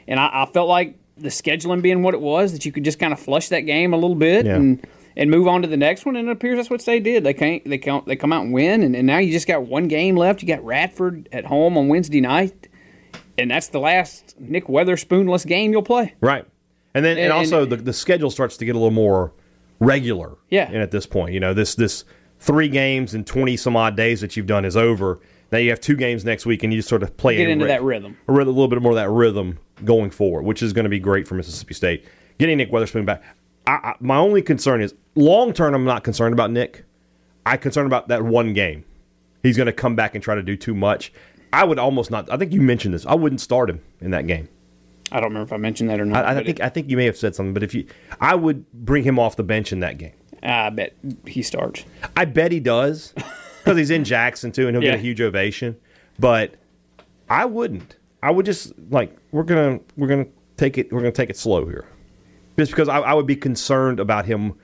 and 0.08 0.18
I, 0.18 0.42
I 0.42 0.46
felt 0.52 0.68
like 0.68 0.98
the 1.16 1.28
scheduling 1.28 1.82
being 1.82 2.02
what 2.02 2.14
it 2.14 2.20
was, 2.20 2.52
that 2.52 2.64
you 2.64 2.72
could 2.72 2.84
just 2.84 2.98
kind 2.98 3.12
of 3.12 3.20
flush 3.20 3.48
that 3.48 3.60
game 3.60 3.92
a 3.92 3.96
little 3.96 4.16
bit 4.16 4.46
Yeah. 4.46 4.56
and 4.56 4.84
and 5.14 5.30
move 5.30 5.46
on 5.46 5.60
to 5.62 5.68
the 5.68 5.76
next 5.76 6.06
one. 6.06 6.16
And 6.16 6.28
it 6.28 6.32
appears 6.32 6.56
that's 6.56 6.70
what 6.70 6.80
State 6.80 7.04
did. 7.04 7.22
They 7.22 7.34
can't 7.34 7.64
they 7.68 7.78
come 7.78 8.02
they 8.06 8.16
come 8.16 8.32
out 8.32 8.44
and 8.44 8.52
win, 8.52 8.82
and, 8.82 8.96
and 8.96 9.06
now 9.06 9.18
you 9.18 9.30
just 9.32 9.46
got 9.46 9.64
one 9.64 9.88
game 9.88 10.16
left. 10.16 10.42
You 10.42 10.48
got 10.48 10.64
Radford 10.64 11.28
at 11.32 11.44
home 11.44 11.76
on 11.76 11.88
Wednesday 11.88 12.20
night, 12.22 12.68
and 13.38 13.50
that's 13.50 13.68
the 13.68 13.78
last 13.78 14.34
Nick 14.40 14.66
Weatherspoonless 14.66 15.46
game 15.46 15.70
you'll 15.72 15.82
play. 15.82 16.14
Right. 16.20 16.46
And 16.94 17.04
then 17.04 17.12
and, 17.18 17.24
And- 17.26 17.32
also 17.32 17.62
and- 17.64 17.72
the, 17.72 17.76
the 17.76 17.92
schedule 17.92 18.30
starts 18.30 18.56
to 18.56 18.64
get 18.64 18.74
a 18.74 18.78
little 18.78 18.90
more 18.90 19.32
regular. 19.86 20.36
Yeah. 20.50 20.66
And 20.68 20.76
at 20.76 20.90
this 20.90 21.06
point, 21.06 21.34
you 21.34 21.40
know, 21.40 21.54
this 21.54 21.74
this 21.74 22.04
three 22.38 22.68
games 22.68 23.14
in 23.14 23.24
twenty 23.24 23.56
some 23.56 23.76
odd 23.76 23.96
days 23.96 24.20
that 24.20 24.36
you've 24.36 24.46
done 24.46 24.64
is 24.64 24.76
over. 24.76 25.20
Now 25.50 25.58
you 25.58 25.70
have 25.70 25.80
two 25.80 25.96
games 25.96 26.24
next 26.24 26.46
week, 26.46 26.62
and 26.62 26.72
you 26.72 26.78
just 26.78 26.88
sort 26.88 27.02
of 27.02 27.16
play 27.16 27.36
Get 27.36 27.50
into 27.50 27.66
that 27.66 27.82
rhythm. 27.82 28.16
a, 28.26 28.32
little 28.32 28.68
bit 28.68 28.80
more 28.80 28.92
of 28.92 28.96
that 28.96 29.10
rhythm 29.10 29.58
going 29.84 30.10
forward, 30.10 30.44
which 30.44 30.62
is 30.62 30.72
going 30.72 30.84
to 30.84 30.90
be 30.90 30.98
great 30.98 31.28
for 31.28 31.34
Mississippi 31.34 31.74
State. 31.74 32.06
Getting 32.38 32.56
Nick 32.56 32.70
Weatherspoon 32.70 33.04
back. 33.04 33.22
I, 33.66 33.72
I, 33.72 33.94
my 34.00 34.16
only 34.16 34.40
concern 34.40 34.80
is 34.80 34.94
long 35.14 35.52
term. 35.52 35.74
I'm 35.74 35.84
not 35.84 36.04
concerned 36.04 36.32
about 36.32 36.50
Nick. 36.50 36.84
I'm 37.44 37.58
concerned 37.58 37.86
about 37.86 38.08
that 38.08 38.24
one 38.24 38.54
game. 38.54 38.84
He's 39.42 39.56
going 39.56 39.66
to 39.66 39.72
come 39.72 39.96
back 39.96 40.14
and 40.14 40.22
try 40.22 40.34
to 40.34 40.42
do 40.42 40.56
too 40.56 40.74
much. 40.74 41.12
I 41.52 41.64
would 41.64 41.78
almost 41.78 42.10
not. 42.10 42.30
I 42.30 42.38
think 42.38 42.52
you 42.52 42.62
mentioned 42.62 42.94
this. 42.94 43.04
I 43.04 43.14
wouldn't 43.14 43.40
start 43.40 43.68
him 43.68 43.82
in 44.00 44.10
that 44.12 44.26
game. 44.26 44.48
I 45.12 45.20
don't 45.20 45.28
remember 45.28 45.46
if 45.46 45.52
I 45.52 45.58
mentioned 45.58 45.90
that 45.90 46.00
or 46.00 46.04
not. 46.04 46.24
I, 46.24 46.40
I 46.40 46.44
think 46.44 46.60
I 46.60 46.68
think 46.68 46.90
you 46.90 46.96
may 46.96 47.04
have 47.04 47.16
said 47.16 47.34
something, 47.34 47.54
but 47.54 47.62
if 47.62 47.74
you, 47.74 47.86
I 48.20 48.34
would 48.34 48.70
bring 48.72 49.04
him 49.04 49.18
off 49.18 49.36
the 49.36 49.42
bench 49.44 49.72
in 49.72 49.80
that 49.80 49.98
game. 49.98 50.14
I 50.42 50.70
bet 50.70 50.94
he 51.26 51.42
starts. 51.42 51.84
I 52.16 52.24
bet 52.24 52.50
he 52.50 52.58
does 52.60 53.14
because 53.62 53.76
he's 53.78 53.90
in 53.90 54.04
Jackson 54.14 54.50
too, 54.52 54.66
and 54.66 54.74
he'll 54.76 54.82
get 54.82 54.94
a 54.94 54.98
huge 54.98 55.20
ovation. 55.20 55.76
But 56.18 56.54
I 57.28 57.44
wouldn't. 57.44 57.96
I 58.22 58.30
would 58.30 58.46
just 58.46 58.72
like 58.90 59.16
we're 59.30 59.42
gonna 59.44 59.80
we're 59.96 60.08
gonna 60.08 60.26
take 60.56 60.78
it 60.78 60.92
we're 60.92 61.00
gonna 61.00 61.12
take 61.12 61.30
it 61.30 61.36
slow 61.36 61.66
here, 61.66 61.86
just 62.58 62.72
because 62.72 62.88
I, 62.88 62.98
I 63.00 63.14
would 63.14 63.26
be 63.26 63.36
concerned 63.36 64.00
about 64.00 64.24
him 64.26 64.54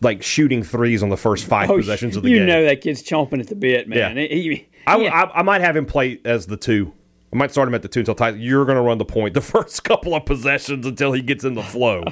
like 0.00 0.22
shooting 0.22 0.62
threes 0.62 1.02
on 1.02 1.08
the 1.08 1.16
first 1.16 1.44
five 1.46 1.70
oh, 1.70 1.76
possessions 1.78 2.16
of 2.16 2.22
the 2.22 2.28
Oh, 2.28 2.32
you 2.32 2.38
game. 2.38 2.46
know 2.46 2.64
that 2.64 2.80
kid's 2.80 3.02
chomping 3.02 3.40
at 3.40 3.48
the 3.48 3.56
bit, 3.56 3.88
man. 3.88 4.16
Yeah. 4.16 4.26
He- 4.28 4.68
I, 4.86 4.92
w- 4.92 5.10
yeah. 5.10 5.22
I, 5.24 5.40
I 5.40 5.42
might 5.42 5.60
have 5.60 5.76
him 5.76 5.86
play 5.86 6.20
as 6.24 6.46
the 6.46 6.56
two. 6.56 6.92
I 7.32 7.36
might 7.36 7.50
start 7.50 7.68
him 7.68 7.74
at 7.74 7.82
the 7.82 7.88
two 7.88 8.00
until 8.00 8.14
Tyson. 8.14 8.40
You're 8.40 8.64
going 8.64 8.76
to 8.76 8.82
run 8.82 8.98
the 8.98 9.04
point 9.04 9.34
the 9.34 9.40
first 9.42 9.84
couple 9.84 10.14
of 10.14 10.24
possessions 10.24 10.86
until 10.86 11.12
he 11.12 11.22
gets 11.22 11.44
in 11.44 11.54
the 11.54 11.62
flow 11.62 12.04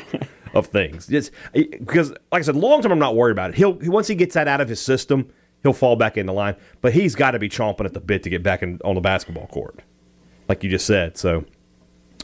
of 0.55 0.67
things. 0.67 1.07
Just 1.07 1.31
eh, 1.55 1.65
because, 1.71 2.11
like 2.11 2.41
I 2.41 2.43
said, 2.43 2.57
long 2.57 2.83
term, 2.83 2.93
I'm 2.93 2.99
not 2.99 3.17
worried 3.17 3.33
about 3.33 3.51
it. 3.51 3.57
He'll 3.57 3.73
once 3.83 4.09
he 4.09 4.15
gets 4.15 4.35
that 4.35 4.49
out 4.49 4.61
of 4.61 4.69
his 4.69 4.81
system, 4.81 5.31
he'll 5.63 5.73
fall 5.73 5.97
back 5.97 6.17
in 6.17 6.27
the 6.27 6.33
line. 6.33 6.57
But 6.81 6.93
he's 6.93 7.15
got 7.15 7.33
to 7.33 7.39
be 7.39 7.49
chomping 7.49 7.85
at 7.85 7.95
the 7.95 8.01
bit 8.01 8.23
to 8.25 8.31
get 8.31 8.43
back 8.43 8.63
in, 8.63 8.79
on 8.85 8.95
the 8.95 9.01
basketball 9.01 9.47
court, 9.47 9.81
like 10.49 10.63
you 10.63 10.71
just 10.71 10.87
said. 10.87 11.17
So, 11.17 11.45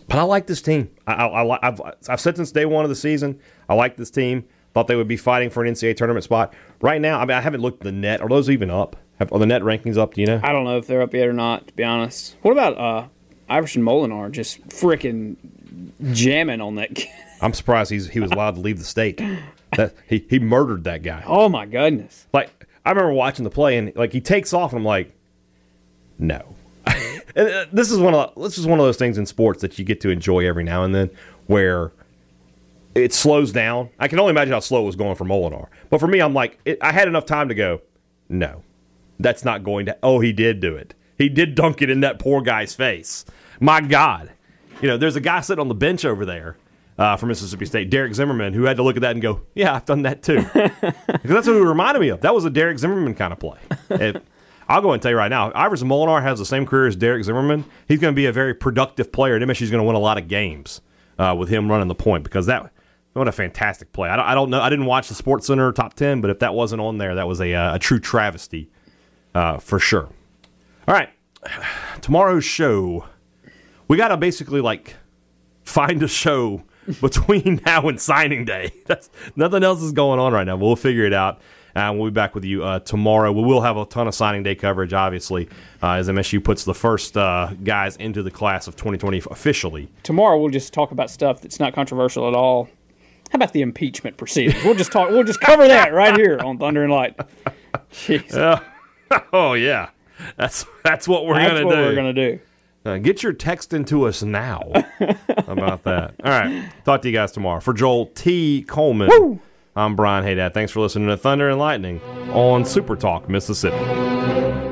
but 0.09 0.18
I 0.18 0.22
like 0.22 0.46
this 0.46 0.61
team. 0.61 0.90
I, 1.07 1.59
I've, 1.62 1.81
I've 2.09 2.20
said 2.20 2.37
since 2.37 2.52
day 2.52 2.66
one 2.66 2.85
of 2.85 2.90
the 2.90 2.96
season, 2.96 3.40
I 3.68 3.74
like 3.74 3.96
this 3.96 4.11
team. 4.11 4.44
Thought 4.74 4.87
they 4.87 4.96
would 4.96 5.09
be 5.09 5.18
fighting 5.18 5.50
for 5.50 5.62
an 5.62 5.72
NCAA 5.72 5.96
tournament 5.96 6.24
spot. 6.24 6.55
Right 6.81 7.00
now, 7.00 7.20
I 7.20 7.26
mean, 7.26 7.37
I 7.37 7.42
haven't 7.42 7.61
looked 7.61 7.83
at 7.83 7.85
the 7.85 7.92
net. 7.92 8.22
Are 8.22 8.28
those 8.28 8.48
even 8.48 8.70
up? 8.70 8.96
Have, 9.22 9.32
are 9.32 9.38
the 9.38 9.46
net 9.46 9.62
rankings 9.62 9.96
up? 9.96 10.14
Do 10.14 10.20
you 10.20 10.26
know? 10.26 10.40
I 10.42 10.50
don't 10.50 10.64
know 10.64 10.78
if 10.78 10.88
they're 10.88 11.00
up 11.00 11.14
yet 11.14 11.28
or 11.28 11.32
not, 11.32 11.68
to 11.68 11.74
be 11.74 11.85
honest. 11.85 12.35
What 12.42 12.50
about 12.50 12.76
uh, 12.76 13.06
Iverson 13.48 13.82
Molinar 13.82 14.32
just 14.32 14.66
freaking 14.68 15.37
jamming 16.12 16.61
on 16.61 16.74
that 16.74 16.94
kid? 16.96 17.08
I'm 17.40 17.52
surprised 17.52 17.90
he's 17.92 18.08
he 18.08 18.18
was 18.18 18.32
allowed 18.32 18.56
to 18.56 18.61
leave 18.61 18.78
the 18.78 18.85
state. 18.85 19.20
That 19.76 19.94
he, 20.08 20.26
he 20.28 20.38
murdered 20.38 20.85
that 20.85 21.02
guy. 21.02 21.22
Oh, 21.24 21.48
my 21.48 21.66
goodness. 21.66 22.26
Like 22.32 22.66
I 22.85 22.90
remember 22.90 23.12
watching 23.12 23.44
the 23.44 23.50
play 23.50 23.78
and 23.78 23.94
like 23.94 24.12
he 24.12 24.20
takes 24.20 24.52
off 24.52 24.72
and 24.72 24.80
I'm 24.80 24.85
like, 24.85 25.12
no. 26.18 26.56
and 26.87 27.48
uh, 27.48 27.66
this 27.72 27.92
is 27.92 27.98
one 27.98 28.14
of 28.14 28.35
this 28.35 28.58
is 28.58 28.66
one 28.66 28.80
of 28.80 28.87
those 28.87 28.96
things 28.96 29.18
in 29.18 29.26
sports 29.26 29.62
that 29.62 29.78
you 29.78 29.85
get 29.85 30.00
to 30.00 30.11
enjoy 30.11 30.46
every 30.46 30.64
now 30.64 30.82
and 30.82 30.94
then 30.94 31.11
where 31.46 31.92
it 32.96 33.12
slows 33.12 33.52
down. 33.52 33.90
I 34.00 34.08
can 34.08 34.18
only 34.18 34.30
imagine 34.30 34.52
how 34.52 34.61
slow 34.61 34.82
it 34.82 34.87
was 34.87 34.96
going 34.96 35.14
for 35.14 35.24
Molinar. 35.24 35.68
But 35.90 36.00
for 36.00 36.08
me, 36.08 36.20
I'm 36.20 36.35
like, 36.35 36.58
it, 36.64 36.78
I 36.80 36.92
had 36.92 37.06
enough 37.06 37.24
time 37.24 37.48
to 37.48 37.54
go, 37.54 37.80
no, 38.28 38.62
that's 39.22 39.44
not 39.44 39.62
going 39.64 39.87
to. 39.87 39.96
Oh, 40.02 40.20
he 40.20 40.32
did 40.32 40.61
do 40.61 40.74
it. 40.76 40.94
He 41.18 41.28
did 41.28 41.54
dunk 41.54 41.82
it 41.82 41.90
in 41.90 42.00
that 42.00 42.18
poor 42.18 42.42
guy's 42.42 42.74
face. 42.74 43.24
My 43.61 43.80
God. 43.80 44.32
You 44.80 44.88
know, 44.88 44.96
there's 44.96 45.16
a 45.16 45.20
guy 45.20 45.40
sitting 45.40 45.61
on 45.61 45.68
the 45.68 45.74
bench 45.74 46.04
over 46.04 46.24
there 46.24 46.56
uh, 46.98 47.16
from 47.16 47.28
Mississippi 47.28 47.66
State, 47.66 47.90
Derek 47.90 48.14
Zimmerman, 48.14 48.54
who 48.54 48.64
had 48.64 48.76
to 48.76 48.82
look 48.82 48.96
at 48.96 49.02
that 49.02 49.12
and 49.12 49.22
go, 49.22 49.42
yeah, 49.54 49.74
I've 49.74 49.85
done 49.85 50.02
that 50.02 50.22
too. 50.22 50.44
Because 51.22 51.30
that's 51.37 51.46
what 51.46 51.56
it 51.56 51.61
reminded 51.61 52.00
me 52.00 52.08
of. 52.08 52.22
That 52.22 52.35
was 52.35 52.44
a 52.44 52.50
Derek 52.50 52.78
Zimmerman 52.78 53.14
kind 53.14 53.32
of 53.32 53.38
play. 53.38 53.58
If- 53.90 54.22
I'll 54.68 54.80
go 54.80 54.92
and 54.92 55.02
tell 55.02 55.11
you 55.11 55.18
right 55.18 55.28
now, 55.28 55.52
Iverson 55.54 55.88
Molinar 55.88 56.22
has 56.22 56.38
the 56.38 56.46
same 56.46 56.64
career 56.66 56.87
as 56.87 56.96
Derek 56.96 57.24
Zimmerman. 57.24 57.64
He's 57.88 57.98
going 58.00 58.14
to 58.14 58.16
be 58.16 58.26
a 58.26 58.32
very 58.32 58.54
productive 58.54 59.12
player. 59.12 59.37
And 59.37 59.44
MSU's 59.44 59.70
going 59.70 59.82
to 59.82 59.87
win 59.87 59.96
a 59.96 60.00
lot 60.00 60.18
of 60.18 60.28
games 60.28 60.80
uh, 61.18 61.35
with 61.38 61.48
him 61.48 61.70
running 61.70 61.88
the 61.88 61.94
point 61.94 62.24
because 62.24 62.46
that 62.46 62.70
what 63.12 63.28
a 63.28 63.32
fantastic 63.32 63.92
play. 63.92 64.08
I 64.08 64.16
don't, 64.16 64.24
I 64.24 64.35
don't 64.35 64.50
know. 64.50 64.61
I 64.61 64.70
didn't 64.70 64.87
watch 64.87 65.08
the 65.08 65.14
Sports 65.14 65.46
Center 65.46 65.70
top 65.72 65.94
ten, 65.94 66.20
but 66.22 66.30
if 66.30 66.38
that 66.38 66.54
wasn't 66.54 66.80
on 66.80 66.96
there, 66.98 67.14
that 67.16 67.28
was 67.28 67.40
a, 67.40 67.52
uh, 67.52 67.74
a 67.74 67.78
true 67.78 68.00
travesty 68.00 68.70
uh, 69.35 69.59
for 69.59 69.79
sure. 69.79 70.09
All 70.88 70.95
right, 70.95 71.11
tomorrow's 72.01 72.45
show, 72.45 73.07
we 73.88 73.97
got 73.97 74.09
to 74.09 74.16
basically 74.16 74.61
like 74.61 74.97
find 75.64 76.03
a 76.03 76.09
show 76.09 76.62
between 77.01 77.61
now 77.64 77.88
and 77.88 78.01
signing 78.01 78.45
day. 78.45 78.73
That's 78.87 79.11
nothing 79.37 79.62
else 79.62 79.83
is 79.83 79.92
going 79.92 80.18
on 80.18 80.33
right 80.33 80.45
now. 80.45 80.57
We'll 80.57 80.77
figure 80.77 81.05
it 81.05 81.12
out. 81.14 81.40
And 81.75 81.99
we'll 81.99 82.11
be 82.11 82.14
back 82.14 82.35
with 82.35 82.45
you 82.45 82.62
uh, 82.62 82.81
tomorrow. 82.81 83.33
We 83.33 83.42
will 83.42 83.62
have 83.62 83.79
a 83.79 83.87
ton 83.87 84.07
of 84.07 84.14
signing 84.14 84.42
day 84.42 84.55
coverage, 84.55 84.92
obviously, 84.92 85.49
uh, 85.83 85.92
as 85.92 86.07
MSU 86.07 86.45
puts 86.45 86.64
the 86.64 86.75
first 86.75 87.16
uh, 87.16 87.55
guys 87.64 87.97
into 87.97 88.23
the 88.23 88.31
class 88.31 88.66
of 88.66 88.77
2020 88.77 89.23
officially. 89.31 89.88
Tomorrow 90.03 90.38
we'll 90.38 90.51
just 90.51 90.75
talk 90.75 90.90
about 90.90 91.11
stuff 91.11 91.40
that's 91.40 91.59
not 91.59 91.73
controversial 91.73 92.29
at 92.29 92.35
all. 92.35 92.68
How 93.31 93.37
about 93.37 93.55
the 93.55 93.62
impeachment 93.62 94.18
proceedings? 94.18 94.62
We'll 94.62 94.75
just 94.75 94.92
talk. 94.92 95.09
We'll 95.09 95.25
just 95.25 95.40
cover 95.40 95.66
that 95.66 95.95
right 95.95 96.14
here 96.14 96.38
on 96.40 96.59
Thunder 96.59 96.83
and 96.83 96.92
Light. 96.92 97.18
Jeez, 97.90 98.62
Oh 99.33 99.55
yeah, 99.55 99.90
that's 100.37 100.64
that's 100.85 101.07
what 101.09 101.27
we're 101.27 101.35
that's 101.35 101.53
gonna 101.53 101.66
what 101.66 101.75
do. 101.77 101.83
we're 101.83 101.94
gonna 101.94 102.12
do. 102.12 102.38
Uh, 102.85 102.98
get 102.98 103.22
your 103.22 103.33
text 103.33 103.72
into 103.72 104.07
us 104.07 104.22
now 104.22 104.61
about 105.46 105.85
that. 105.85 106.14
All 106.25 106.31
right. 106.31 106.68
Talk 106.85 107.03
to 107.03 107.09
you 107.09 107.14
guys 107.14 107.31
tomorrow. 107.33 107.61
For 107.61 107.72
Joel 107.72 108.07
T. 108.07 108.64
Coleman, 108.66 109.40
I'm 109.77 109.94
Brian 109.94 110.25
Haydad. 110.25 110.53
Thanks 110.53 110.72
for 110.72 110.81
listening 110.81 111.09
to 111.09 111.16
Thunder 111.16 111.48
and 111.48 111.59
Lightning 111.61 112.01
on 112.33 112.64
Super 112.64 112.96
Talk, 112.96 113.29
Mississippi. 113.29 114.71